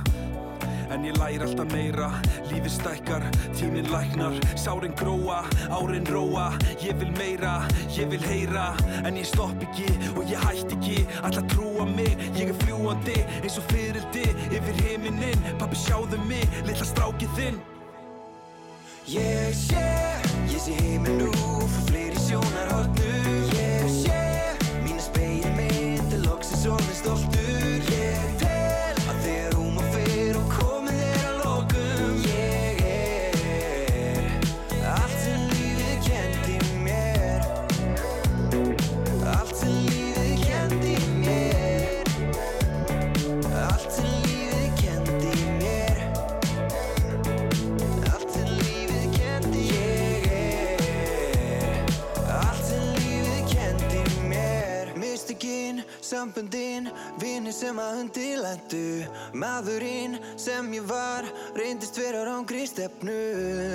[0.94, 2.06] En ég læri alltaf meira,
[2.46, 3.24] lífið stækkar,
[3.58, 5.40] tíminn læknar, sárin gróa,
[5.74, 7.54] árin róa, ég vil meira,
[7.96, 8.68] ég vil heyra,
[9.02, 13.58] en ég stopp ekki og ég hætti ekki, alla trúa mig, ég er fljúandi eins
[13.58, 17.62] og fyrildi yfir heiminin, pappi sjáðu mig, litla strákið þinn.
[19.10, 19.88] Ég sé,
[20.46, 21.23] ég sé heiminn
[56.14, 56.86] sambundin,
[57.18, 58.82] vinir sem að undirlendu
[59.34, 61.26] Maðurinn sem ég var,
[61.58, 63.16] reyndist vera rángri stefnu.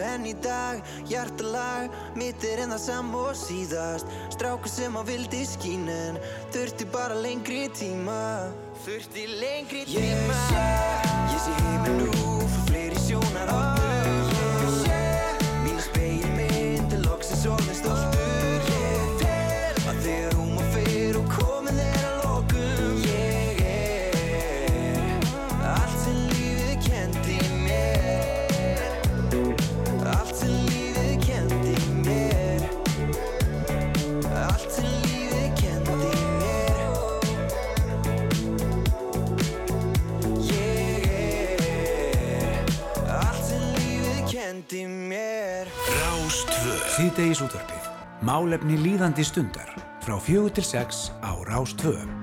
[0.07, 0.79] En í dag,
[1.09, 4.07] hjartalag, mitt er en það sam og síðast.
[4.35, 6.21] Strákur sem á vildi skín en
[6.53, 8.21] þurfti bara lengri tíma.
[8.85, 10.07] Þurfti lengri tíma.
[10.07, 10.63] Ég sé,
[11.35, 13.78] ég sé heiminn nú, fyrir fleiri sjónar Ég
[44.69, 45.67] lífið kendi mér.
[46.01, 47.89] Rástvö Síðdegis útvarpið.
[48.21, 49.73] Málefni líðandi stundar.
[50.01, 52.18] Frá fjögur til sex á Rástvö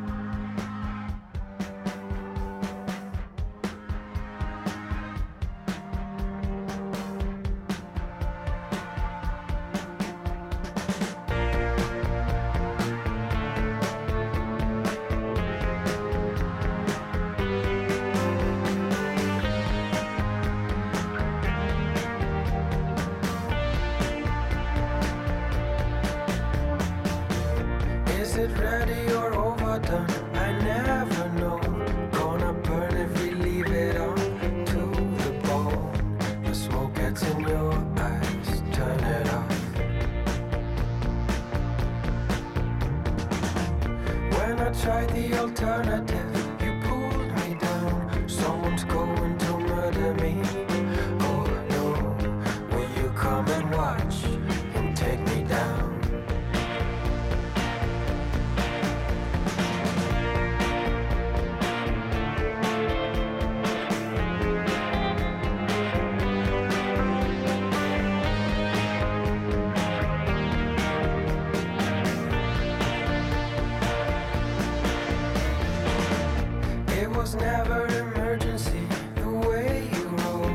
[77.26, 80.48] was never emergency the way you roll.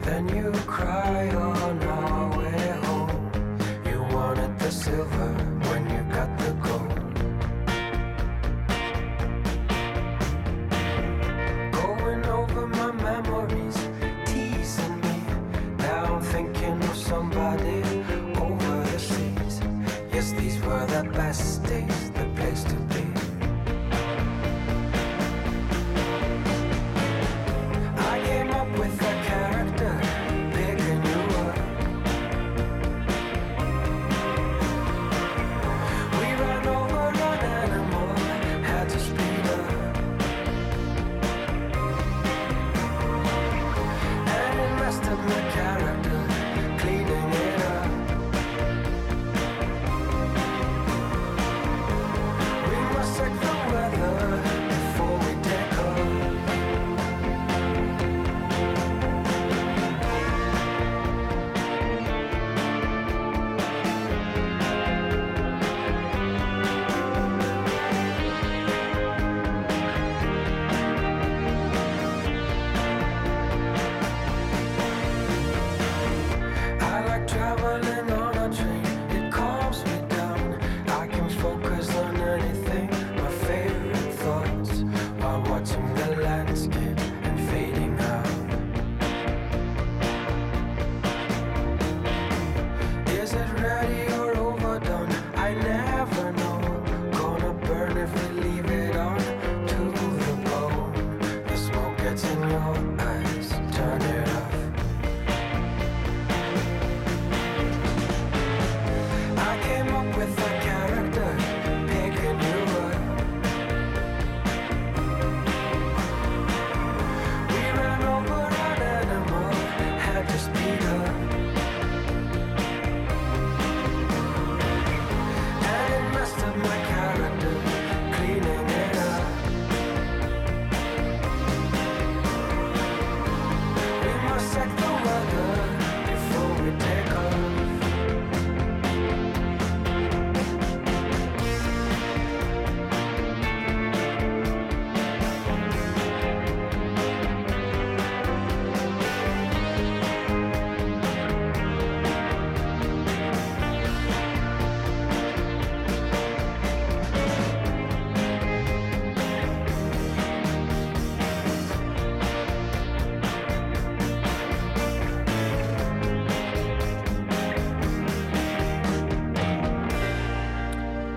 [0.00, 1.23] Then you cry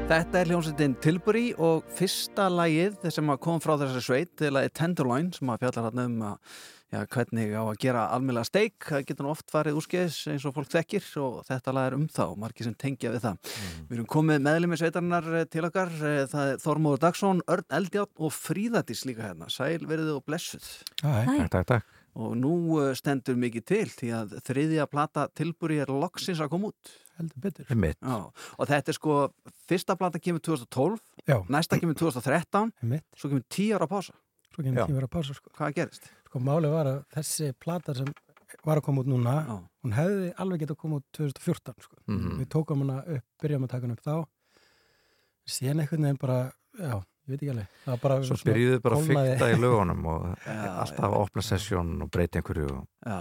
[0.07, 4.71] Þetta er hljómsveitin Tilbury og fyrsta lagið sem kom frá þessari sveit til að er
[4.79, 6.59] Tenderloin sem að fjallar hann um að
[6.93, 10.53] já, hvernig á að gera almjöla steik það getur nú oft farið úrskeiðis eins og
[10.55, 13.51] fólk þekkir og þetta lag er um þá, margir sem tengja við það.
[13.89, 18.13] Við erum komið meðlimi sveitarinnar eh, til okkar, eh, það er Þormóður Dagsson, Örn Eldjátt
[18.15, 20.69] og Fríðadís líka hérna, sæl verið og blessuð.
[21.03, 21.99] Hæ, takk, takk, takk.
[22.15, 26.71] Og nú eh, stendur mikið til því að þriðja plata Tilbury er loksins að koma
[26.71, 26.95] út.
[27.17, 27.65] Heldur betur.
[28.01, 28.17] Já,
[28.57, 29.17] og þetta er sko,
[29.69, 31.39] fyrsta plata kemur 2012, Já.
[31.49, 33.05] næsta kemur 2013, Einmitt.
[33.17, 34.13] svo kemur 10 ára pása.
[34.53, 35.49] Svo kemur tíu ára pása sko.
[35.57, 36.07] Hvað gerist?
[36.29, 38.07] Sko málið var að þessi plata sem
[38.63, 39.33] var að koma út núna,
[39.83, 41.95] hún hefði alveg getað að koma út 2014 sko.
[42.07, 42.37] Mhm.
[42.39, 44.15] Við tókum hana upp, byrjum að taka hana upp þá,
[45.47, 46.37] síðan einhvern veginn bara,
[46.77, 46.93] já,
[47.27, 47.67] ég veit ekki alveg.
[47.85, 51.41] Það var bara Svo byrjuðu bara að fykta í lögunum og Já, alltaf að opna
[51.45, 53.19] sessjón og breyta einhverju og Já.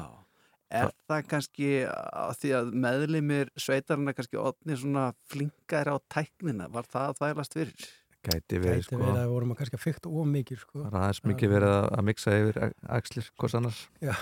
[0.71, 6.67] Er það kannski að því að meðlimir sveitarinn er kannski odni svona flinkar á tæknina?
[6.75, 7.87] Var það að þvælast fyrir?
[8.27, 10.81] gæti verið Gæti sko verið að við vorum að kannski að fykta of mikið sko.
[10.83, 12.57] Það er aðeins mikið verið að, að mixa yfir
[12.97, 14.15] axlir hvers annars Já.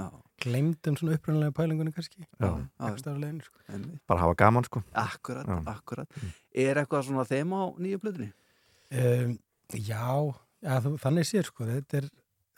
[0.00, 0.04] Já.
[0.40, 2.24] Glemdum svona upprænlega pælingunni kannski.
[2.40, 2.48] Já.
[2.88, 3.58] Ekstaflegin sko.
[4.08, 5.58] bara hafa gaman sko Akkurat, Já.
[5.74, 6.08] akkurat.
[6.54, 8.30] Er eitthvað svona þeim á nýju blöðinni?
[8.96, 9.36] Um,
[9.76, 10.08] já,
[10.64, 12.08] ja, þú, þannig sér sko, þetta er,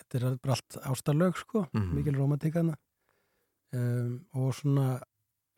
[0.05, 1.91] þetta er bara allt ástarlög sko, Mhm.
[1.99, 2.77] mikil romantík hana
[3.73, 5.01] um, og svona,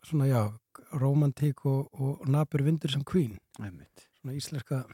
[0.04, 0.42] svona já,
[0.92, 3.38] romantík og, og nabur vindur sem kvín.
[3.60, 4.08] Einmitt.
[4.20, 4.84] Svona íslenska,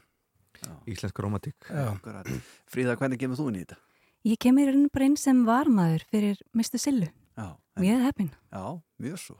[0.85, 1.87] Íslensk romantík Já.
[1.95, 2.27] Akkurat.
[2.69, 3.77] Fríða, hvernig kemur þú inn í þetta?
[4.29, 6.77] Ég kemur inn bara inn sem varmaður fyrir Mr.
[6.77, 7.07] Sillu.
[7.37, 7.47] Já.
[7.81, 8.29] Mjög heppin.
[8.53, 8.65] Já,
[9.01, 9.37] mjög svo.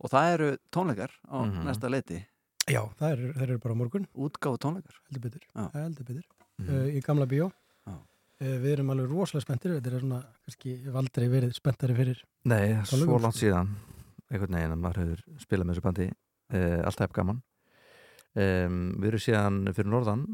[0.00, 1.64] Og það eru tónleikar á Mhm.
[1.68, 2.24] næsta leiti.
[2.66, 4.06] já, það eru er er bara morgun.
[4.16, 4.94] Útgáfu tónleikar.
[5.10, 5.70] Heldur betur, Já.
[5.74, 6.24] heldur betur.
[6.58, 6.68] Mhm.
[6.70, 7.52] Uh, í gamla bíó.
[8.42, 11.94] Uh, við erum alveg rosalega spenntir, þetta er svona, kannski, ég hef aldrei verið spenntari
[11.94, 13.68] fyrir Nei, svo langt síðan
[14.30, 17.38] einhvern veginn að maður hefur spilað með þessu bandi uh, alltaf hef gaman
[18.34, 20.24] um, Við erum síðan fyrir norðan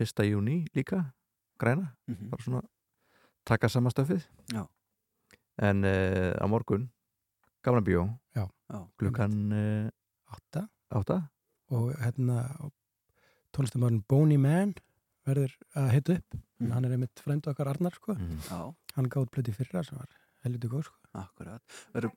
[0.00, 0.24] 1.
[0.30, 1.02] júni líka
[1.60, 2.30] græna, Mhm.
[2.32, 2.62] bara svona
[3.44, 4.64] taka sama stöfið Já.
[5.60, 6.88] en uh, á morgun
[7.62, 8.48] gamla bíó Já.
[8.72, 8.80] Já.
[8.96, 9.90] klukkan uh,
[10.32, 10.68] átta.
[10.90, 11.20] átta
[11.70, 12.48] og hérna
[13.52, 14.74] tónlistamörn Boney Man
[15.26, 16.72] verður að hita upp Mhm.
[16.76, 18.14] hann er einmitt frænd okkar Arnar sko
[18.48, 18.74] Já.
[18.96, 20.08] hann gátt plöti fyrra sem var
[20.44, 21.62] helviti góð sko Akkurat.
[21.94, 22.10] Veru,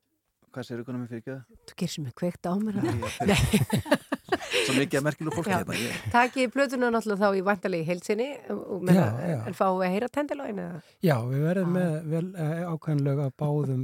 [0.53, 1.43] hvað sér ykkur með fyrir ekki það?
[1.69, 2.75] Þú gerir sem er kveikt á mér.
[2.77, 2.93] Nei,
[3.31, 4.01] ég-
[4.63, 5.57] Svo mikið að merkilu fólki Já.
[5.63, 5.73] hérna.
[5.81, 6.03] Ég...
[6.13, 8.27] Takk plötuna náttúrulega þá í vantalegi heilsinni
[8.93, 9.39] Já, já.
[9.49, 10.81] en fáum við að heyra tendilóin eða?
[11.03, 12.61] já, við verðum með vel eh,
[13.25, 13.83] að báðum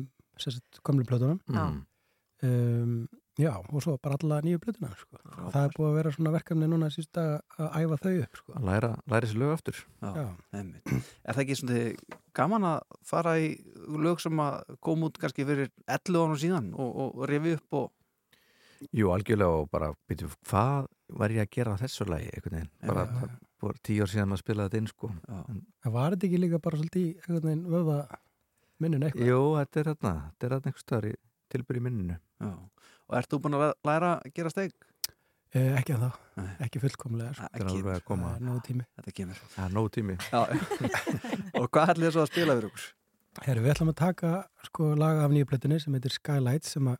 [0.85, 1.65] gamlu plötunum Já.
[2.43, 2.93] um,
[3.39, 5.19] já, og svo bara alla nýju plötuna sko.
[5.53, 8.55] það er búið að vera svona verkefni núna síst að að æfa þau upp sko.
[8.59, 10.27] að læra, læra þessi lög aftur Já, Já.
[10.59, 11.83] Er það ekki svona
[12.39, 13.49] gaman að fara í
[14.07, 17.89] lög sem að koma út kannski fyrir 11 árum síðan og, og, rifi upp og
[18.95, 20.87] Jú, algjörlega og bara býtum, hvað
[21.19, 23.15] var ég að gera á þessu lagi einhvern veginn, bara Já.
[23.19, 26.61] það voru tíu ár síðan maður spilaði þetta inn sko en, var þetta ekki líka
[26.63, 27.97] bara svolítið í einhvern veginn vöða
[28.79, 31.13] minnin eitthvað Jú, þetta er þarna, þetta er þarna einhver staðar í
[31.49, 32.53] tilbyrði minninu Já.
[33.09, 34.75] Og ert þú búin að læra að gera steik?
[35.49, 37.47] Eh, ekki að þá, ekki fullkomlega sko.
[37.49, 40.17] Þetta er alveg að koma Það er nógu tími Þetta kemur Það er nógu tími
[40.21, 40.41] Já.
[41.59, 42.83] Og hvað ætlir þið svo að spila fyrir okkur?
[43.47, 44.31] Herru, við ætlum að taka
[44.67, 46.99] sko laga af nýju plötunni sem heitir Skylight sem að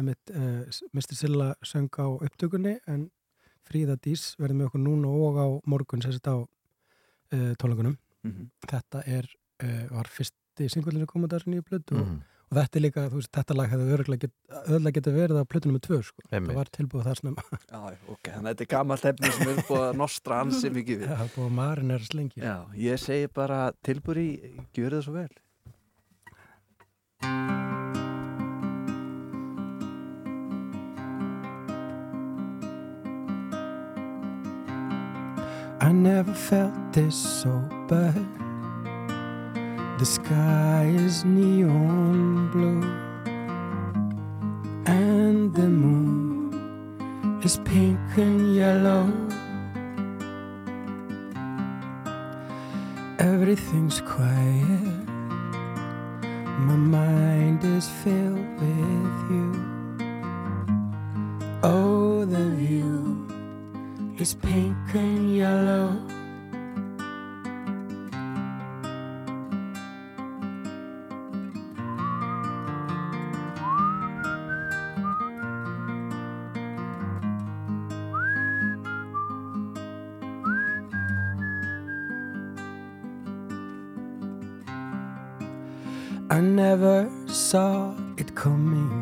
[0.00, 1.18] emitt, uh, Mr.
[1.18, 3.10] Silla söng á upptökunni en
[3.68, 7.98] Fríða Dís verður með okkur núna og á morgun sérst á uh, tónleikunum.
[8.24, 8.48] Mhm.
[8.64, 9.28] Þetta er,
[9.60, 13.30] uh, var fyrsti singullinu komað þessu nýju plötu og, og þetta er líka, þú veist,
[13.36, 16.24] þetta lag hefði öðrulega getið verið á plötunum með tvö, sko.
[16.30, 16.50] Einmitt.
[16.50, 17.44] Það var tilbúið þar snemma.
[17.60, 17.80] Já,
[18.14, 21.12] ok, þannig að þetta er gammalt efni sem er búið að nostra ansi mikið við.
[21.14, 22.42] Já, búið að marin er slengi.
[22.42, 22.56] Já,
[22.88, 24.26] ég segi bara tilbúri,
[24.74, 25.30] gjör það svo vel.
[35.82, 37.50] I never felt this so
[37.88, 38.49] bad.
[40.00, 42.80] The sky is neon blue,
[44.86, 49.12] and the moon is pink and yellow.
[53.18, 55.06] Everything's quiet.
[56.60, 59.52] My mind is filled with you.
[61.62, 63.28] Oh, the view
[64.18, 66.19] is pink and yellow.
[86.70, 88.92] Never saw it coming.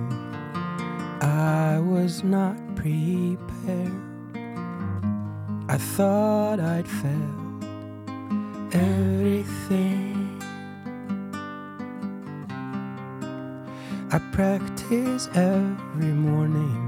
[1.21, 3.93] I was not prepared.
[5.69, 7.64] I thought I'd felt
[8.73, 10.41] everything.
[14.16, 16.81] I practice every morning.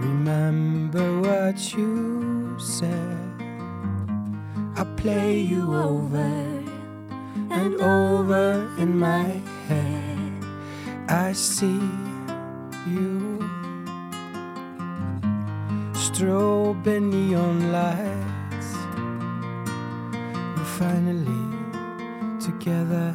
[0.00, 3.18] Remember what you said.
[4.76, 6.30] I play you over
[7.50, 10.32] and over in my head.
[11.08, 11.82] I see
[12.86, 13.38] you
[15.92, 18.70] strobing neon lights.
[20.56, 21.46] We're finally
[22.40, 23.14] together.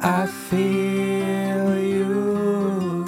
[0.00, 3.04] I feel you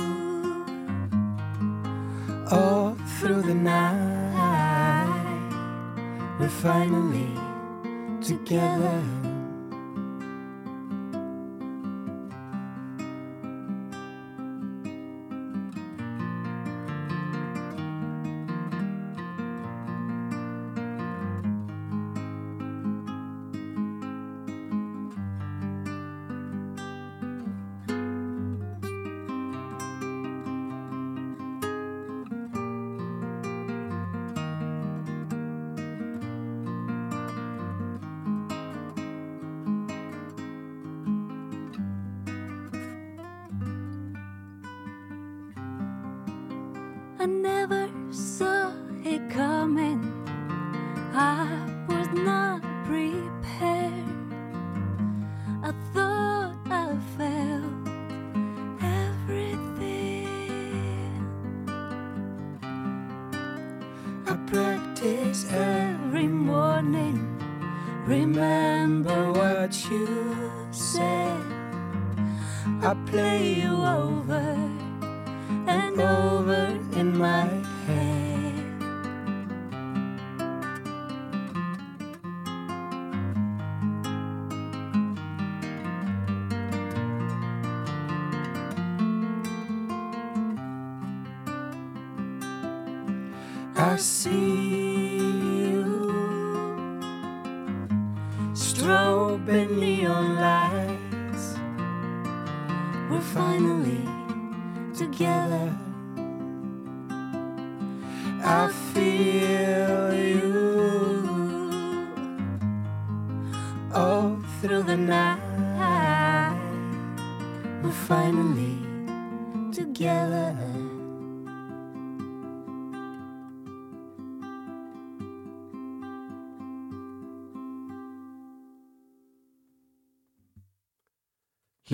[2.50, 4.04] all through the night.
[6.38, 7.32] We're finally
[8.22, 9.13] together.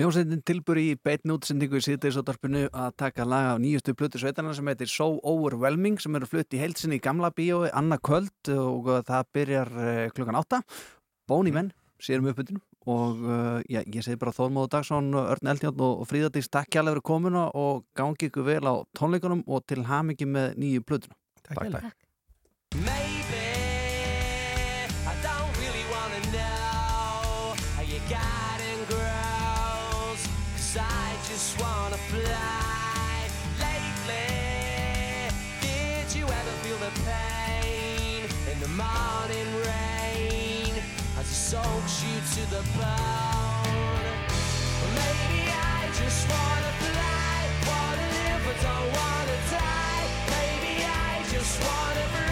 [0.01, 4.65] Hljómsveitin tilbúr í beitn útsendingu í síðdeisóttarpinu að taka lag af nýjustu plötu sveitarnar sem
[4.71, 9.03] heitir So Overwhelming sem eru flutt í heilsinni í gamla bíói Anna Köld og uh,
[9.05, 10.63] það byrjar uh, klukkan átta.
[11.29, 11.69] Bóni menn,
[12.01, 16.73] sérum uppbytinu og uh, já, ég segi bara Þórmóðu Dagsson, Örn Eldjátt og Fríðardís takk
[16.73, 21.19] hjá fyrir komuna og gangi ykkur vel á tónleikunum og til hamingi með nýju plötuna.
[21.45, 22.10] Takk takk.
[41.51, 44.05] Soaks you to the bone?
[44.95, 47.39] Maybe I just wanna fly.
[47.67, 50.05] Wanna live but don't wanna die.
[50.31, 52.30] Maybe I just wanna breathe.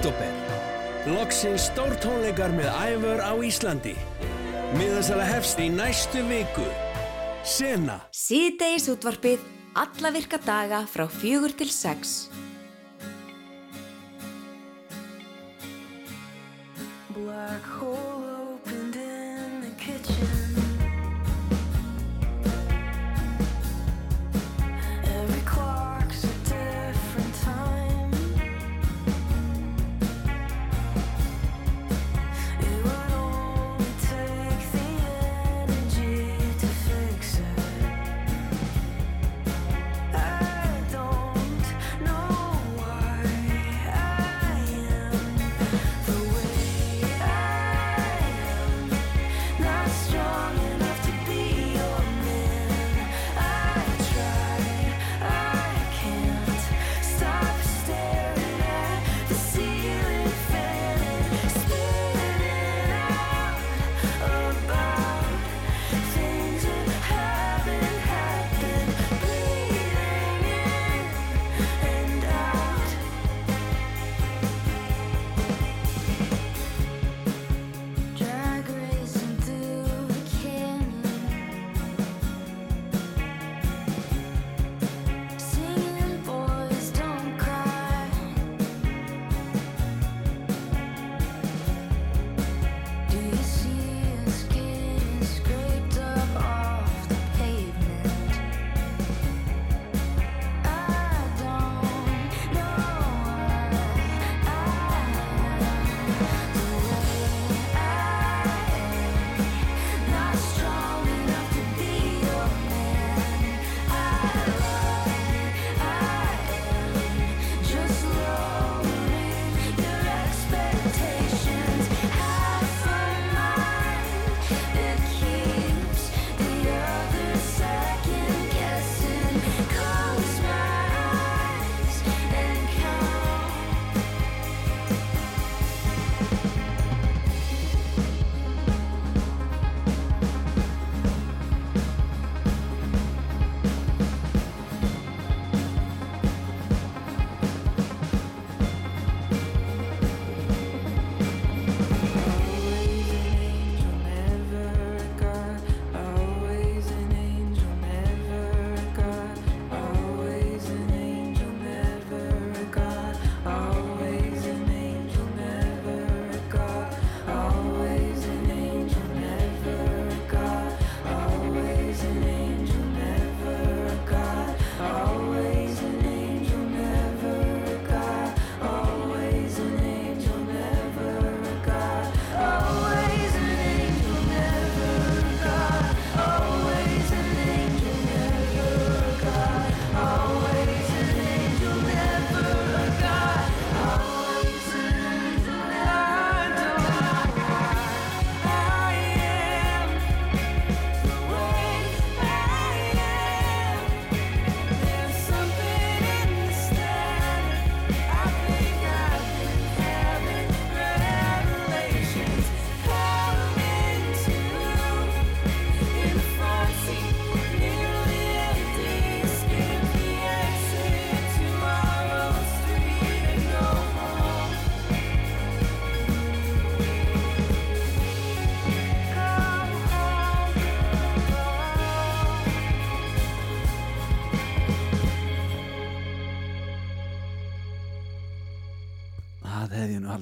[0.00, 0.32] Oktober.
[1.12, 3.92] Loksins stórtónleikar með æfur á Íslandi.
[4.78, 6.64] Miðasala hefst í næstu viku.
[7.44, 7.98] Sena.
[8.14, 9.44] Síðdeis útvarpið
[9.76, 12.30] alla virka daga frá fjögur til sex.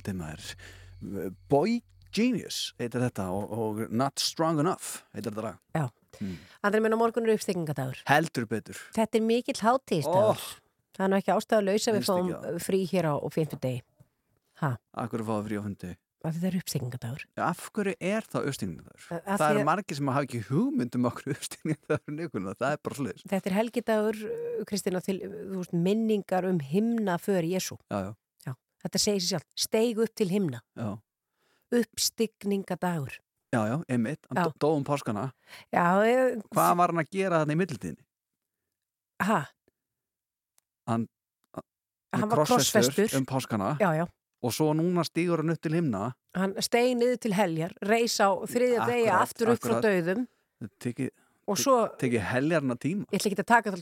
[0.09, 1.79] Haldið maður Boy
[2.15, 5.89] Genius heitir þetta og, og Not Strong Enough heitir þetta lag Já.
[6.65, 8.01] Andri minn á morgun er uppstekingadagur.
[8.09, 10.41] Heldur betur Þetta er mikill hátíðstagur.
[10.97, 13.83] Það er nú ekki ástæða að lausa við fáum frí hér á, 50 degi.
[14.59, 15.95] Ha, Akkur fáið frí á hundi
[16.27, 17.25] að þetta er uppstekingadagur.
[17.47, 19.05] Af hverju er það uppstingningaður?
[19.15, 22.99] Að Það eru margir sem hafa ekki hugmynd um okkur uppstingningaður nýkuna, það er bara
[22.99, 24.19] sluðis Þetta er helgidagur,
[24.69, 25.21] Kristina, til
[25.53, 27.79] veist, minningar um himna för Jésu.
[27.87, 28.11] Já, Já,
[28.85, 29.47] þetta segir sér sjálf.
[29.59, 30.61] Steig upp til himna.
[30.77, 30.97] já,
[31.73, 33.19] Uppstigningadagur.
[33.53, 35.33] já, já einmitt, hann dóðum páskana
[35.73, 38.05] Já, ég, Hvað var hann að gera þarna í mildinni?
[39.23, 39.41] ha,
[40.89, 41.09] Hann,
[42.15, 44.07] Hann var krossfestur um páskana já, já.
[44.43, 48.33] og svo núna stígur hann upp til himna Hann steig niður til heljar, reis á
[48.49, 50.27] þriðja degi aftur upp frá döðum.
[50.81, 51.11] tekið
[51.49, 53.07] og svo tekið heljarna tíma.
[53.09, 53.73] Ég ætla ekki að taka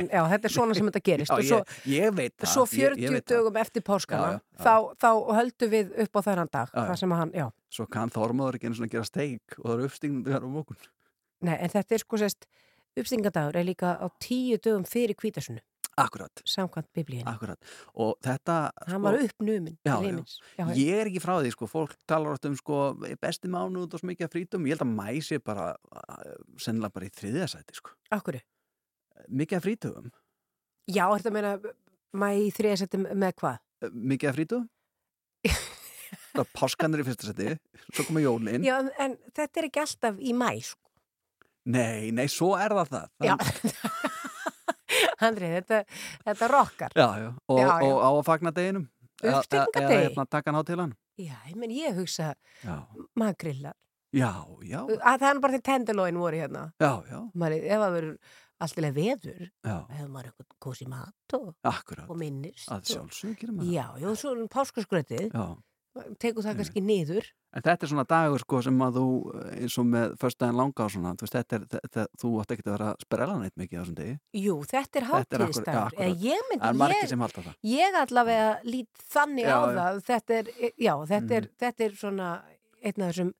[0.00, 1.30] en já, þetta er svona sem þetta gerist.
[1.30, 3.36] Já, og svo, ég, ég veit það svo ég- ég 40 veit það.
[3.36, 4.64] dögum eftir páskana Já, já.
[4.66, 4.74] Þá,
[5.06, 5.08] þá
[5.38, 6.74] höldum við upp á þennan dag
[7.22, 7.34] hann,
[7.76, 10.76] Svo kann Þormaður ekki einu svona gera steik og það eru uppstingningar á mókun
[11.46, 12.46] nei, en þetta er sko sérst
[12.96, 15.60] uppstingadagur er líka á tíu dögum fyrir kvítasunnu,
[15.96, 17.56] Akkurat, samkvæmt biblíinu akkurat.
[17.96, 20.18] Og þetta hann sko, var uppnumin Já, já.
[20.58, 20.64] já.
[20.76, 22.80] Ég er ekki frá því, sko, fólk talar oft um sko,
[23.22, 24.66] besti mánuð og svo mikið af frítum.
[24.68, 27.94] Ég held að mæ sé bara uh, sennilega bara í þriðasæti, sko.
[28.12, 28.42] Akkurru?
[29.32, 30.10] Mikið af frítugum,
[30.86, 31.54] Já, þetta meina
[32.14, 33.56] maður í þriðasetti með hvað?
[33.80, 34.68] Uh, mikið af frítugum
[36.36, 37.54] Það er páskanir í fyrsta seti
[37.86, 38.60] svo koma jólin.
[38.66, 40.82] Já, en, þetta er ekki alltaf í mæ sko.
[41.72, 43.08] Nei, nei, svo er það það.
[43.24, 44.12] Já
[45.24, 45.82] Andri, þetta,
[46.26, 46.92] þetta rokkar.
[46.96, 47.86] Já, já, og, Já, já.
[47.88, 48.88] og á að fagna deginum.
[49.22, 49.84] Uppstigningadegi?
[49.96, 50.94] Eða hérna taka hann á til hann.
[51.16, 52.74] Já, ég menn ég hugsa Já,
[53.16, 53.72] magrillar
[54.12, 54.32] já,
[54.68, 56.66] já, að það er bara því tenderlóin voru hérna.
[56.80, 58.34] Já, já, maður, ef það verður
[58.66, 61.48] alltilega veður hefur maður eitthvað kósi mat og,
[62.08, 65.46] og minnist Að og- sjálfsög gerir maður Já, já, svo er páskaskrötið Já,
[66.22, 67.28] tekur það kannski niður.
[67.56, 69.04] En þetta er svona dagur sko sem að þú
[69.56, 72.64] eins og með föstudaginn langa og svona, þú veist, þetta er, þetta, þú átt ekki
[72.66, 74.16] að vera að sprella neitt mikið á þessum degi.
[74.42, 75.96] Jú, þetta er akkurat.
[75.96, 77.48] Eða ég Það myndi, ég, það.
[77.72, 79.60] ég allavega lít þannig Já, á.
[79.64, 79.80] Mhm.
[79.80, 80.02] það.
[80.10, 82.28] Þetta er, já, þetta er, þetta er svona
[82.86, 83.32] einn af þessum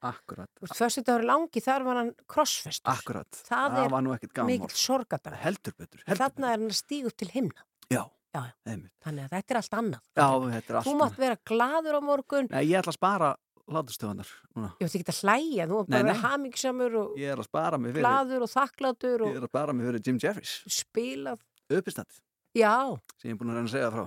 [0.77, 3.43] Föstudagur langi, þar var hann crossfestur akkurat.
[3.47, 7.11] Það er var nú ekkit gaman mikill sorgadar Heldur betur, Þarna er hann að stíga
[7.13, 7.67] upp til himna.
[7.93, 8.03] Já,
[8.37, 11.97] Já, Þannig að þetta er allt annað Já, þetta er allt Þú mátt vera gladur
[11.97, 12.49] á morgun.
[12.53, 13.31] Nei, ég ætla að spara
[13.67, 14.71] hlátustöðunar núna.
[14.79, 17.81] Ég ætla ekki að hlæja, þú mátt bara vera hamingsamur og Ég er að spara
[17.83, 21.41] mig fyrir gladur og þakklátur Ég og er að spara mig fyrir Jim Jeffries spilað.
[21.67, 22.21] Uppistand,
[22.57, 22.75] Já,
[23.19, 24.05] sem ég er búin að reyna að segja frá.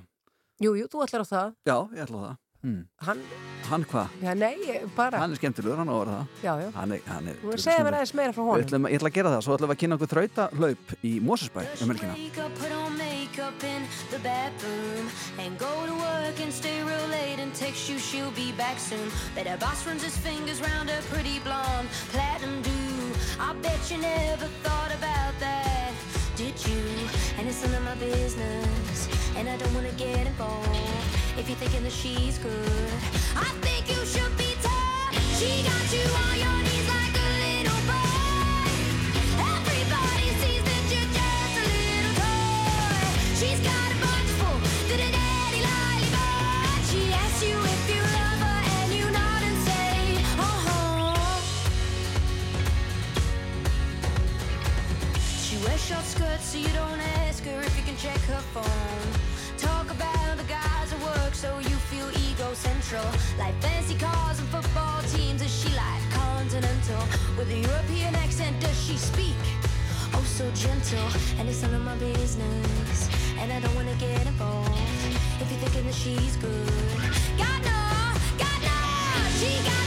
[0.64, 1.52] Jú, jú, þú ætlar á það.
[1.68, 2.82] Já, ég ætla á það hmm.
[3.08, 3.20] Hann,
[3.70, 4.08] Hann hvað?
[4.24, 4.56] já, nei,
[4.96, 5.20] bara.
[5.22, 6.26] Hann er skemmtilegur, hann á að vera það.
[6.44, 8.50] Já, já, Hann er, hann er þú verður að segja mér aðeins meira frá Við
[8.50, 10.86] honum ætlum, Ég ætla að gera það, svo ætlum við að kynna okkur þrauta hlaup
[11.04, 12.14] í Mósesbæ um helgina?
[27.40, 29.08] And it's none of my business,
[29.38, 31.19] and I don't wanna get involved.
[31.38, 32.52] If you're thinking that she's good,
[33.36, 35.14] I think you should be tough.
[35.40, 38.68] She got you on your knees like a little boy.
[39.40, 43.08] Everybody sees that you're just a little toy.
[43.40, 44.60] She's got a bunch full,
[44.92, 46.84] did a daddy lollipop.
[46.92, 51.40] She asks you if you love her, and you nod and say, huh.
[55.40, 57.00] She wears short skirts, so you don't
[62.90, 63.02] ego.
[63.38, 67.02] Like fancy cars and football teams, is she like continental?
[67.38, 69.36] With a European accent, does she speak?
[70.14, 71.08] Oh, so gentle,
[71.40, 73.10] and it's none of my business.
[73.40, 74.70] And I don't wanna get involved
[75.40, 76.68] if you're thinking that she's good.
[77.38, 77.82] God no,
[78.38, 79.79] God no, she got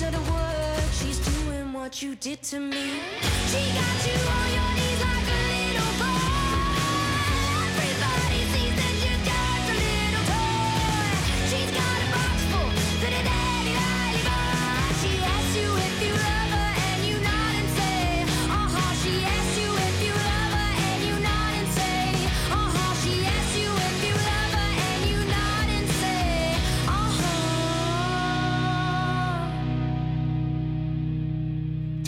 [0.00, 3.00] she's of work, she's doing what you did to me.
[3.48, 4.69] She got you on your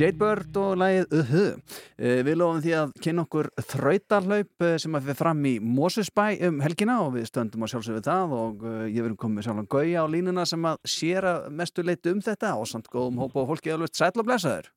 [0.02, 1.42] Jade Bird og lagið Uhu.
[1.94, 6.24] Eh, Við lofum því að kynna okkur þrautarlaup eh, sem að við fram í Mósusbæ
[6.48, 9.68] um helgina og við stöndum að sjálfsögðu það og eh, ég verðum komið með sjálfan
[9.76, 13.52] Gauja á línuna sem að séra mestu leiti um þetta og samt góðum hópa og
[13.52, 14.72] fólki alveg sætla og blessaður.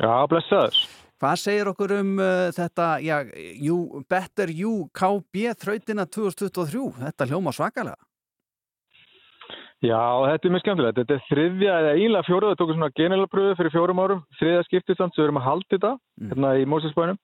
[0.00, 0.80] Já, blessaður.
[1.20, 6.88] Hvað segir okkur um uh, þetta, já, you, Better You KB þrautina 2023?
[7.04, 8.00] Þetta hljóma svakalega.
[9.84, 10.98] Já, þetta er mjög skemmtilegt.
[10.98, 12.52] Þetta er þriðja eða eiginlega fjóruð.
[12.52, 14.22] Það tókum svona genelapröfu fyrir fjórum árum.
[14.38, 15.90] Þriðja skiptist þannig sem við erum að halda þetta
[16.30, 17.18] hérna í Mósesbænum.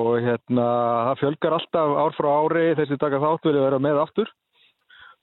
[0.00, 0.66] Og hérna,
[1.08, 4.32] það fjölgar alltaf ár frá ári þessi taka þátt vilja vera með aftur.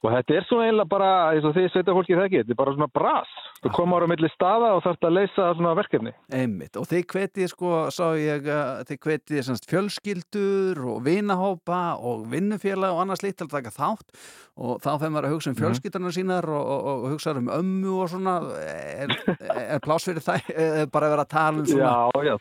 [0.06, 2.74] Og þetta er svona eiginlega bara, eins og því sveita fólki þekki, þetta er bara
[2.76, 3.32] svona bras.
[3.64, 6.12] Þú koma ára á milli staða og þarfst að leysa svona verkefni.
[6.38, 12.28] Einmitt, og þið hvetið sko, sá ég að þið hvetið semst fjölskyldur og vinahópa og
[12.32, 14.22] vinnufélag og annars lít til að taka þátt
[14.58, 15.64] og þá fenn maður að hugsa um Mhm.
[15.64, 19.10] fjölskyldunar sínar og, og, og hugsa um ömmu og svona er,
[19.78, 22.38] er pláss fyrir það bara verið að tala um svona Já, já.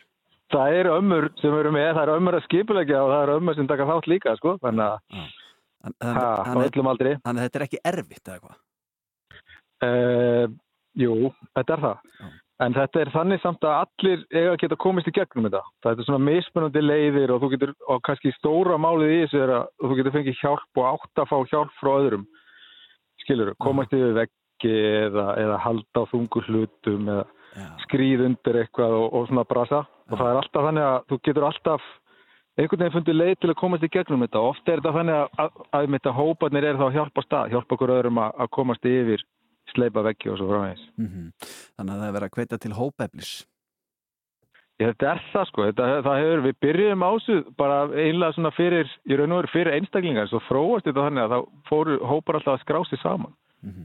[0.47, 3.55] Það eru ömmur sem eru með, það eru ömmur að skipulegja og það eru ömmur
[3.57, 4.53] sem taka þátt líka, sko.
[4.63, 5.25] Þannig að, ha,
[5.83, 7.15] á öllum aldrei.
[7.23, 8.57] Þannig að þetta er ekki erfitt eða hvað?
[9.85, 10.45] Uh,
[10.97, 11.15] jú,
[11.57, 12.11] þetta er það.
[12.65, 15.61] En þetta er þannig samt að allir eiga að geta komist í gegnum þetta.
[15.85, 19.53] Það er svona mismunandi leiðir og þú getur, og kannski stóra málið í þessu er
[19.59, 22.25] að þú getur fengið hjálp og átt að fá hjálp frá öðrum.
[23.21, 24.73] Skilur, komast yfir veggi
[25.03, 27.27] eða, eða halda á þungur hlutum eða
[27.85, 29.83] skrýð undir eitthvað og, og svona brasa.
[30.09, 31.87] Og það er alltaf þannig að þú getur alltaf
[32.57, 34.45] einhvern veginn fundið leið til að komast í gegnum þetta.
[34.51, 37.77] Ofta er þetta þannig að, að, að, að hóparnir er þá að hjálpa stað, hjálpa
[37.77, 39.27] okkur öðrum að, að komast yfir
[39.73, 40.87] sleipa veggi og svo framvegis.
[40.97, 41.29] Mhm.
[41.77, 43.37] Þannig að það er verið að hvetja til hópeflis
[44.77, 48.91] Ég, þetta er það sko, þetta, það hefur, við byrjuðum ásu bara einlega svona fyrir,
[49.09, 52.53] í raun og veru fyrir einstaklingar, svo þróast þetta þannig að það fóru hópar alltaf
[52.53, 53.33] að skrá sig saman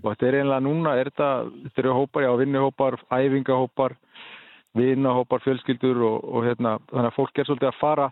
[0.03, 1.31] og þetta er einlega núna, er þetta,
[1.65, 3.95] þetta eru hópar, já, vinnuhópar, æfingahópar,
[4.77, 8.11] vinahópar, fjölskyldur og, og hérna, þannig að fólk er svolítið að fara,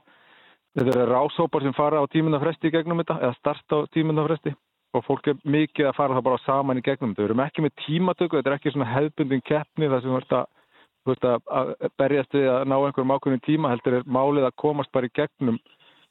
[0.78, 4.55] þetta eru ráshópar sem fara á tímundafresti í gegnum þetta, eða starta á tímundafresti
[4.94, 7.64] og fólk er mikið að fara það bara saman í gegnum þetta, við erum ekki
[7.66, 10.48] með tímatöku, þetta er ekki svona hefðbundin keppni þar sem við erum að
[11.09, 15.14] veist berjast við að ná einhverjum ákveðin tíma heldur er málið að komast bara í
[15.16, 15.59] gegnum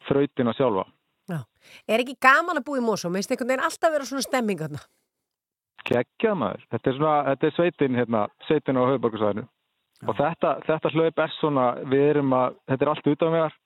[0.07, 0.85] þrautina sjálfa.
[1.29, 1.43] Já.
[1.85, 3.11] Er ekki gaman að búa í Mosó?
[3.13, 4.81] Meist einhvern veginn alltaf vera svona stemming þarna?
[5.85, 6.65] Kekjað maður.
[6.73, 9.45] Þetta er svona, þetta er sveitin hérna, sveitin á höfuborgarsvæðinu.
[10.07, 13.57] Og þetta, þetta hlaup er svona, við erum að, þetta er allt utanvegar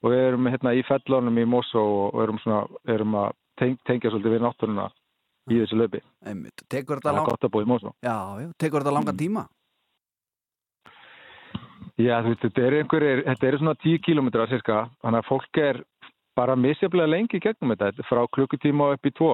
[0.00, 4.12] og við erum hérna í fellunum í Mosó og erum svona, erum að teng, tengja
[4.12, 4.88] svolítið við náttúruna
[5.50, 6.02] í þessu.
[6.26, 6.64] Einmitt.
[6.70, 7.28] Tekur þetta er lang...
[7.28, 7.94] gott að búa í Mosó.
[8.04, 9.46] Já, já, tekur þetta langan tíma?
[12.00, 15.60] Já, þú veist, þetta er einhverjir, þetta eru svona 10 kílómetrar cirka, þannig að fólk
[15.60, 15.80] er
[16.38, 19.32] bara misjaflega lengi gegnum þetta, þetta er frá klukkutíma og upp í tvo,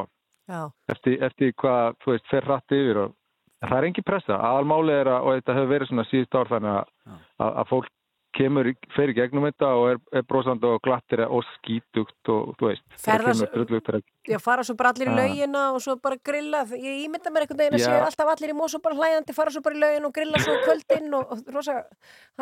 [0.51, 0.62] Já.
[0.90, 3.14] eftir, eftir hvað, þú veist, fer rætt yfir og
[3.62, 6.72] það er engin pressa, aðalmáli er að, og þetta hefur verið svona síðust ár þannig
[6.72, 7.93] að, að, að fólk
[8.36, 12.70] kemur, fer í gegnum þetta og er, er brosandi og glattir og skítugt og, þú
[12.70, 15.18] veist, þegar Já, fara svo bara allir í Já.
[15.20, 16.64] laugina og svo bara grilla.
[16.74, 19.62] Ég ímynda mér einhvern veginn að séu alltaf allir í Mosó bara hlæðandi, fara svo
[19.64, 21.82] bara í laugin og grilla svo á kvöldin og, og rosa,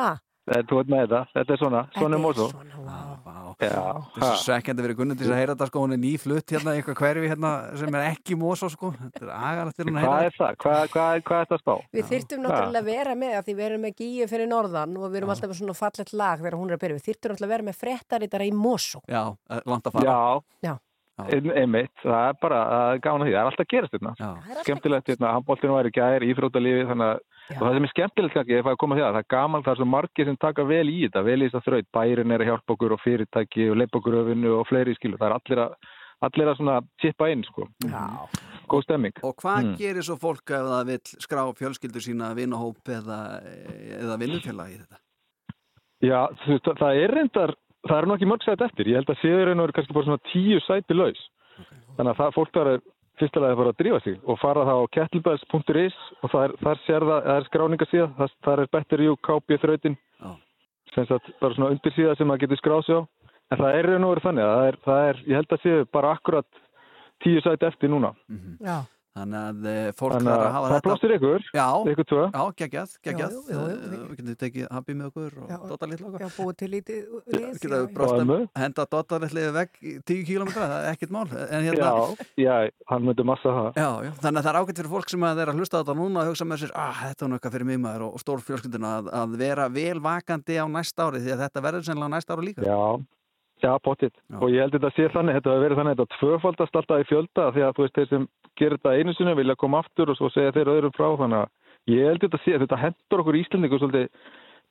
[0.00, 0.14] ha?
[0.44, 2.46] Þú veit með þetta, þetta er svona, svona er Mosó.
[3.64, 6.00] Já, Það er svo svekkjandi verið gunnum til þess að heyra þetta sko, hún er
[6.02, 9.90] nýflutt hérna í eitthvað hverfi hérna sem er ekki mósa sko, þetta er agalegt fyrir
[9.94, 10.28] hún að Hvað heyra.
[10.28, 10.56] er það?
[10.64, 11.74] Hvað, hvað, hvað er þetta að spá?
[11.96, 15.06] Við þyrftum náttúrulega að vera með að því við erum með gíu fyrir norðan og
[15.14, 16.98] við erum alltaf með svona fallet lag þegar hún er að byrja.
[16.98, 19.00] Við þyrftum náttúrulega að vera með fréttaritara í Mosó.
[19.08, 20.04] Já, eh, langt að fara.
[20.04, 20.74] Já, Já.
[21.30, 24.12] Ein- einmitt, það er bara það er gána því, það er alltaf að gerast hérna.
[24.66, 28.70] Skemmtilegt hérna, handbóltinu væri gær, íþróttalífi þannig að og það sem er skemmtilegt kannski, ef
[28.70, 30.96] að koma því að það er gaman, það er svo margir sem taka vel í
[31.04, 34.00] þetta, vel í þess að þraut, bærin er að hjálpa okkur og fyrirtæki og leipa
[34.00, 35.76] okkur öfinu og fleiri skilu, það er allir að
[36.24, 37.66] allir að svona tippa inn, sko.
[37.84, 38.04] Já.
[38.70, 39.12] góð stemming.
[39.22, 39.76] Og hvað Mm.
[39.76, 43.18] gerir svo fólk ef það vil skrá fjölskyldur sína vinahóp eða,
[44.00, 44.98] eða vinnufélagi í þetta?
[46.00, 47.54] Já, þú veist, það er reyndar
[47.84, 50.24] það er nú ekki mörg sætt eftir, ég held að séður einu kannski bara svona
[50.32, 51.20] tíu sæti laus.
[51.98, 54.92] Þannig að það, fólk þarf fyrsta að fara að drífa sig og fara þá á
[54.96, 59.16] kettlebells.is og það er, þar sér það, það er skráningasíða það, það er Better You
[59.22, 59.98] KB þrautin.
[60.94, 63.02] Sem sagt bara svona undirsíða sem maður getur skráð sig á.
[63.52, 65.86] En það er og verið þannig að það er, það er, ég held að séu
[65.92, 66.60] bara akkurat
[67.22, 68.14] tíu sæti eftir núna.
[68.62, 68.76] Já.
[69.14, 72.06] Þannig að eh, fólk Þannig þarf að að hafa það þetta plossir ykkur, Já, ykkur
[72.10, 72.22] tvö.
[72.34, 73.36] Já, geggjað, geggjað.
[73.54, 77.12] Eh, Við getum tekið happy með okkur og Dota litla okkur Já, búið til lítið.
[77.30, 81.24] Geta við brostum, henda Dota litla veg í 10 km, það er ekkert mál.
[81.46, 82.56] En hérna, Já, já,
[82.90, 83.70] hann myndi massa það.
[83.78, 85.80] Já, já, þannig að það er ágætt fyrir fólk sem að er að hlusta á
[85.84, 88.24] þetta núna að hugsa með sér, ah, þetta er eitthvað fyrir mig maður og, og
[88.26, 92.10] stór fjölskylduna að, að vera vel vakandi á næsta ári því að þetta verður sennilega
[92.10, 92.66] á næsta ári líka.
[92.66, 92.82] Já,
[93.64, 94.14] já, pottitt.
[94.40, 97.50] Og ég held þetta sé þannig, þetta hefur verið þannig, þetta tvöfaldast alltaf í fjölda
[97.54, 98.26] því að þú veist, þeir sem
[98.60, 101.94] gerir þetta einu sinni vilja koma aftur og svo segja þeir öðrum frá, þannig að
[101.94, 104.10] ég held þetta sé, þetta hendur okkur Íslandingu svolítið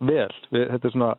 [0.04, 0.30] vel.
[0.54, 1.10] Við, þetta er svona,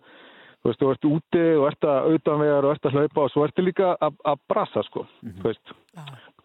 [0.65, 3.45] þú veist, þú ert úti og ert að auðanvegar og ert að hlaupa og svo
[3.47, 5.77] ertu líka að, að brasa, sko, þú veist,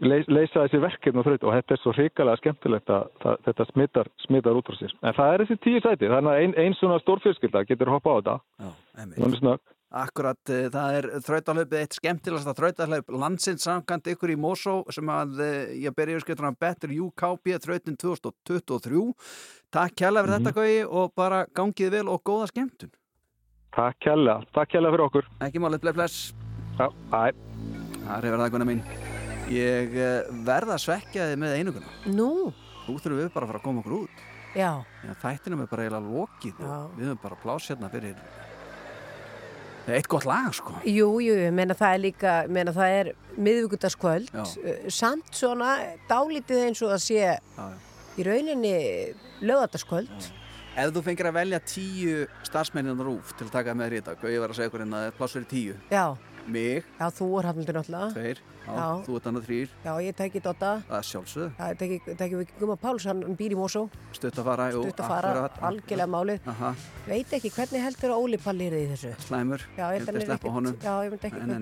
[0.03, 3.67] leys, leysa þessi verkefni og þraut og þetta er svo hrikalega skemmtilegt að það, þetta
[3.71, 4.95] smittar, smittar út frá sér.
[5.01, 8.17] En það er þessi tíu sæti, þannig að ein, ein svona stórfjölskylda getur hoppa á
[8.19, 8.39] þetta.
[8.59, 8.71] Já.
[9.89, 15.39] Akkurat, eh, það er þrautahlaupið eitt skemmtilegasta þrautahlaup landsins samkant ykkur í Mosó sem að
[15.41, 19.01] eh, ég berja yfirskiptuna Better UKB þrautin 2023
[19.73, 22.91] Takk kjærlega fyrir þetta Gauði og bara gangið vel og góða skemmtun
[23.73, 25.31] Takk kjærlega, takk kjærlega fyrir okkur.
[25.47, 26.35] Ekki málið, blei bless
[26.77, 27.33] Já, bæ.
[27.97, 28.83] Það er verið það Gunnar mín
[29.49, 31.95] Ég uh, verða að svekja þið með einuguna.
[32.13, 32.29] Nú?
[32.85, 34.21] Nú þurfum við bara að fara að koma okkur út.
[34.53, 34.69] Já.
[35.01, 38.21] Já, þættinum er bara eiginlega lokið og við höfum bara pláss hérna fyrir
[39.97, 40.73] eitt gott lag, sko.
[40.85, 44.43] Jú, jú, ég meina það er líka, meina það er miðvíkudaskvöld, Já.
[44.93, 45.75] samt svona
[46.09, 47.67] dálítið eins og að sé Já,
[48.19, 48.75] í rauninni
[49.41, 50.29] lögataskvöld.
[50.79, 54.23] Ef þú fengir að velja tíu starfsmennin rúf til að taka með þér í dag,
[54.23, 55.77] og ég var að segja ykkur hérna að það er pláss fyrir tíu.
[55.91, 56.05] Já.
[56.49, 58.09] Mig, Já, þú er hafnildur náttúrulega.
[58.15, 58.87] tveir, já, Já.
[59.05, 60.71] þú ert annað þrýr, Já, ég teki Dotta.
[60.89, 63.89] það er sjálfsögð, Það teki, teki við Guma Páls, hann býr í Mosó.
[64.13, 65.59] stutt að fara, jú, Stutt að fara, akkurat.
[65.69, 66.39] algjörlega málið.
[66.47, 66.73] Aha,
[67.07, 69.13] Veit ekki, hvernig heldur að Óli Palli er í þessu?
[69.27, 70.75] slæmur, Já, ég ég held að myndi er sleppa honum.
[70.81, 71.59] Já, ég myndi ekki Nei, nei,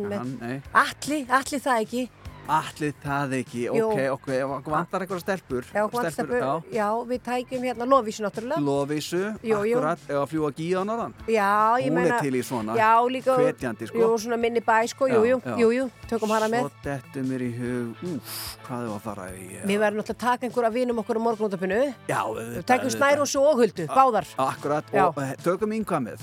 [0.00, 0.62] nei, nei.
[0.74, 2.08] Alli, alli það ekki.
[2.50, 3.88] Allir það ekki, Jú.
[3.90, 4.28] ok, ok,
[4.66, 8.60] vantar einhverja stelpur, Já, stelpur, já, já, við tækjum hérna Lovísu náttúrulega.
[8.64, 9.76] Lovísu, Jú, jú.
[9.78, 11.14] akkurat, ef að fljúa gíða norðan.
[11.28, 12.16] Já, ég Hún meina...
[12.16, 13.36] er til í svona, Já, líka...
[13.38, 13.98] hvetjandi, sko.
[14.02, 16.66] Jú, svona minni bæ, sko, jú, jú, Já, jú, jú, tökum hana með.
[16.66, 18.34] Svo dettur mér í hug, úf,
[18.66, 19.46] hvað er að fara í...
[19.70, 21.80] Við verðum náttúrulega að taka einhverja vinum okkur á morgunútapinu.
[22.10, 24.26] Já, Við tækjum Snærós og Huldu, báðar.
[24.40, 26.18] Akkurat, og eh, tökum yngvað með.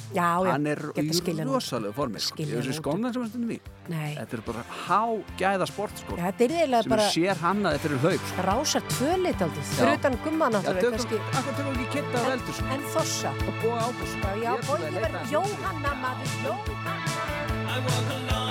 [6.07, 6.15] Sko.
[6.15, 6.31] Skóna
[6.83, 8.41] sem er sér hannaði fyrir hlaup, sko.
[8.47, 9.63] rásar tvölit aldrei.
[9.63, 9.67] Já.
[9.75, 11.15] Fyrir utan gumma náttúrulega, sko.
[12.71, 13.31] En Þossa.
[13.43, 14.11] Og búa ábús.
[15.31, 18.46] Jóhanna maður, Jóhanna.